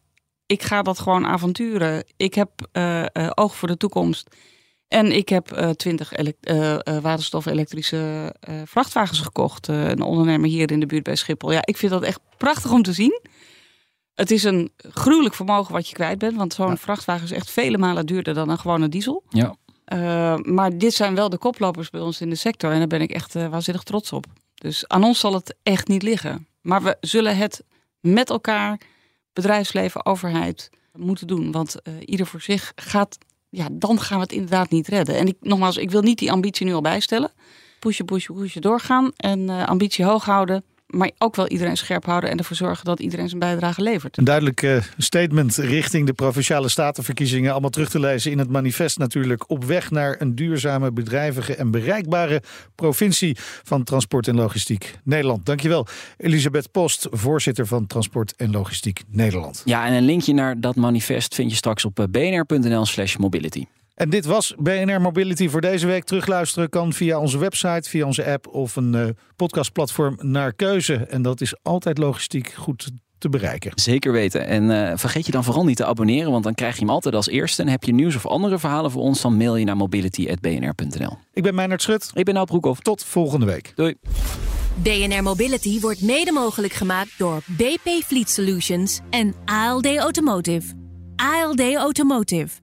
Ik 0.45 0.63
ga 0.63 0.81
dat 0.81 0.99
gewoon 0.99 1.25
avonturen. 1.25 2.03
Ik 2.17 2.33
heb 2.33 2.49
eh, 2.71 3.01
eh, 3.15 3.31
oog 3.35 3.55
voor 3.55 3.67
de 3.67 3.77
toekomst. 3.77 4.35
En 4.87 5.11
ik 5.11 5.29
heb 5.29 5.51
eh, 5.51 5.69
twintig 5.69 6.11
waterstof-elektrische 7.01 8.33
eh, 8.39 8.55
vrachtwagens 8.65 9.19
gekocht. 9.19 9.69
Eh, 9.69 9.89
een 9.89 10.01
ondernemer 10.01 10.49
hier 10.49 10.71
in 10.71 10.79
de 10.79 10.85
buurt 10.85 11.03
bij 11.03 11.15
Schiphol. 11.15 11.51
Ja, 11.51 11.61
ik 11.65 11.77
vind 11.77 11.91
dat 11.91 12.03
echt 12.03 12.19
prachtig 12.37 12.71
om 12.71 12.81
te 12.81 12.93
zien. 12.93 13.19
Het 14.13 14.31
is 14.31 14.43
een 14.43 14.71
gruwelijk 14.77 15.35
vermogen 15.35 15.73
wat 15.73 15.87
je 15.87 15.95
kwijt 15.95 16.17
bent. 16.17 16.35
Want 16.37 16.53
zo'n 16.53 16.77
vrachtwagen 16.77 17.23
is 17.23 17.31
echt 17.31 17.51
vele 17.51 17.77
malen 17.77 18.05
duurder 18.05 18.33
dan 18.33 18.49
een 18.49 18.59
gewone 18.59 18.89
diesel. 18.89 19.23
Ja. 19.29 19.55
Uh, 19.93 20.37
maar 20.37 20.77
dit 20.77 20.93
zijn 20.93 21.15
wel 21.15 21.29
de 21.29 21.37
koplopers 21.37 21.89
bij 21.89 22.01
ons 22.01 22.21
in 22.21 22.29
de 22.29 22.35
sector. 22.35 22.71
En 22.71 22.77
daar 22.77 22.87
ben 22.87 23.01
ik 23.01 23.11
echt 23.11 23.35
uh, 23.35 23.47
waanzinnig 23.47 23.83
trots 23.83 24.11
op. 24.11 24.25
Dus 24.53 24.87
aan 24.87 25.03
ons 25.03 25.19
zal 25.19 25.33
het 25.33 25.55
echt 25.63 25.87
niet 25.87 26.03
liggen. 26.03 26.47
Maar 26.61 26.83
we 26.83 26.97
zullen 26.99 27.37
het 27.37 27.63
met 27.99 28.29
elkaar, 28.29 28.79
bedrijfsleven, 29.33 30.05
overheid, 30.05 30.69
moeten 30.93 31.27
doen. 31.27 31.51
Want 31.51 31.75
uh, 31.83 31.93
ieder 32.05 32.25
voor 32.25 32.41
zich 32.41 32.71
gaat, 32.75 33.17
ja, 33.49 33.67
dan 33.71 33.99
gaan 33.99 34.17
we 34.17 34.23
het 34.23 34.31
inderdaad 34.31 34.69
niet 34.69 34.87
redden. 34.87 35.17
En 35.17 35.27
ik, 35.27 35.35
nogmaals, 35.39 35.77
ik 35.77 35.91
wil 35.91 36.01
niet 36.01 36.17
die 36.17 36.31
ambitie 36.31 36.65
nu 36.65 36.73
al 36.73 36.81
bijstellen. 36.81 37.31
Pushen, 37.79 38.05
pushen, 38.05 38.35
pushen, 38.35 38.61
doorgaan. 38.61 39.11
En 39.15 39.49
ambitie 39.49 40.05
hoog 40.05 40.25
houden. 40.25 40.63
Maar 40.93 41.11
ook 41.17 41.35
wel 41.35 41.47
iedereen 41.47 41.77
scherp 41.77 42.05
houden 42.05 42.29
en 42.29 42.37
ervoor 42.37 42.55
zorgen 42.55 42.85
dat 42.85 42.99
iedereen 42.99 43.27
zijn 43.27 43.39
bijdrage 43.39 43.81
levert. 43.81 44.17
Een 44.17 44.23
duidelijk 44.23 44.61
uh, 44.61 44.77
statement 44.97 45.55
richting 45.55 46.05
de 46.05 46.13
provinciale 46.13 46.69
statenverkiezingen. 46.69 47.51
Allemaal 47.51 47.69
terug 47.69 47.89
te 47.89 47.99
lezen 47.99 48.31
in 48.31 48.37
het 48.37 48.49
manifest 48.49 48.97
natuurlijk. 48.97 49.49
Op 49.49 49.63
weg 49.63 49.91
naar 49.91 50.15
een 50.19 50.35
duurzame, 50.35 50.91
bedrijvige 50.91 51.55
en 51.55 51.71
bereikbare 51.71 52.41
provincie 52.75 53.37
van 53.63 53.83
Transport 53.83 54.27
en 54.27 54.35
Logistiek 54.35 54.99
Nederland. 55.03 55.45
Dankjewel, 55.45 55.87
Elisabeth 56.17 56.71
Post, 56.71 57.07
voorzitter 57.11 57.67
van 57.67 57.87
Transport 57.87 58.35
en 58.35 58.51
Logistiek 58.51 59.03
Nederland. 59.07 59.61
Ja, 59.65 59.85
en 59.85 59.93
een 59.93 60.05
linkje 60.05 60.33
naar 60.33 60.59
dat 60.59 60.75
manifest 60.75 61.35
vind 61.35 61.49
je 61.49 61.57
straks 61.57 61.85
op 61.85 62.07
bnr.nl/slash 62.11 63.15
mobility. 63.15 63.65
En 63.95 64.09
dit 64.09 64.25
was 64.25 64.53
BNR 64.57 65.01
Mobility 65.01 65.49
voor 65.49 65.61
deze 65.61 65.87
week. 65.87 66.03
Terugluisteren 66.03 66.69
kan 66.69 66.93
via 66.93 67.19
onze 67.19 67.37
website, 67.37 67.89
via 67.89 68.05
onze 68.05 68.25
app 68.25 68.47
of 68.47 68.75
een 68.75 68.93
uh, 68.93 69.05
podcastplatform 69.35 70.17
naar 70.21 70.53
keuze. 70.53 70.95
En 70.95 71.21
dat 71.21 71.41
is 71.41 71.55
altijd 71.61 71.97
logistiek 71.97 72.51
goed 72.51 72.91
te 73.17 73.29
bereiken. 73.29 73.71
Zeker 73.75 74.11
weten. 74.11 74.45
En 74.45 74.63
uh, 74.63 74.91
vergeet 74.95 75.25
je 75.25 75.31
dan 75.31 75.43
vooral 75.43 75.65
niet 75.65 75.77
te 75.77 75.85
abonneren, 75.85 76.31
want 76.31 76.43
dan 76.43 76.53
krijg 76.53 76.73
je 76.73 76.79
hem 76.79 76.89
altijd 76.89 77.15
als 77.15 77.27
eerste. 77.27 77.61
En 77.61 77.67
heb 77.67 77.83
je 77.83 77.93
nieuws 77.93 78.15
of 78.15 78.25
andere 78.25 78.59
verhalen 78.59 78.91
voor 78.91 79.01
ons, 79.01 79.21
dan 79.21 79.37
mail 79.37 79.55
je 79.55 79.65
naar 79.65 79.77
mobility.bnr.nl. 79.77 81.17
Ik 81.33 81.43
ben 81.43 81.55
Meijnerd 81.55 81.81
Schut. 81.81 82.11
Ik 82.13 82.25
ben 82.25 82.33
Nout 82.33 82.47
Broekhoff. 82.47 82.79
Tot 82.79 83.03
volgende 83.03 83.45
week. 83.45 83.71
Doei. 83.75 83.95
BNR 84.75 85.23
Mobility 85.23 85.79
wordt 85.79 86.01
mede 86.01 86.31
mogelijk 86.31 86.73
gemaakt 86.73 87.11
door 87.17 87.41
BP 87.57 88.03
Fleet 88.05 88.29
Solutions 88.29 88.99
en 89.09 89.35
ALD 89.45 89.97
Automotive. 89.97 90.73
ALD 91.15 91.73
Automotive. 91.75 92.62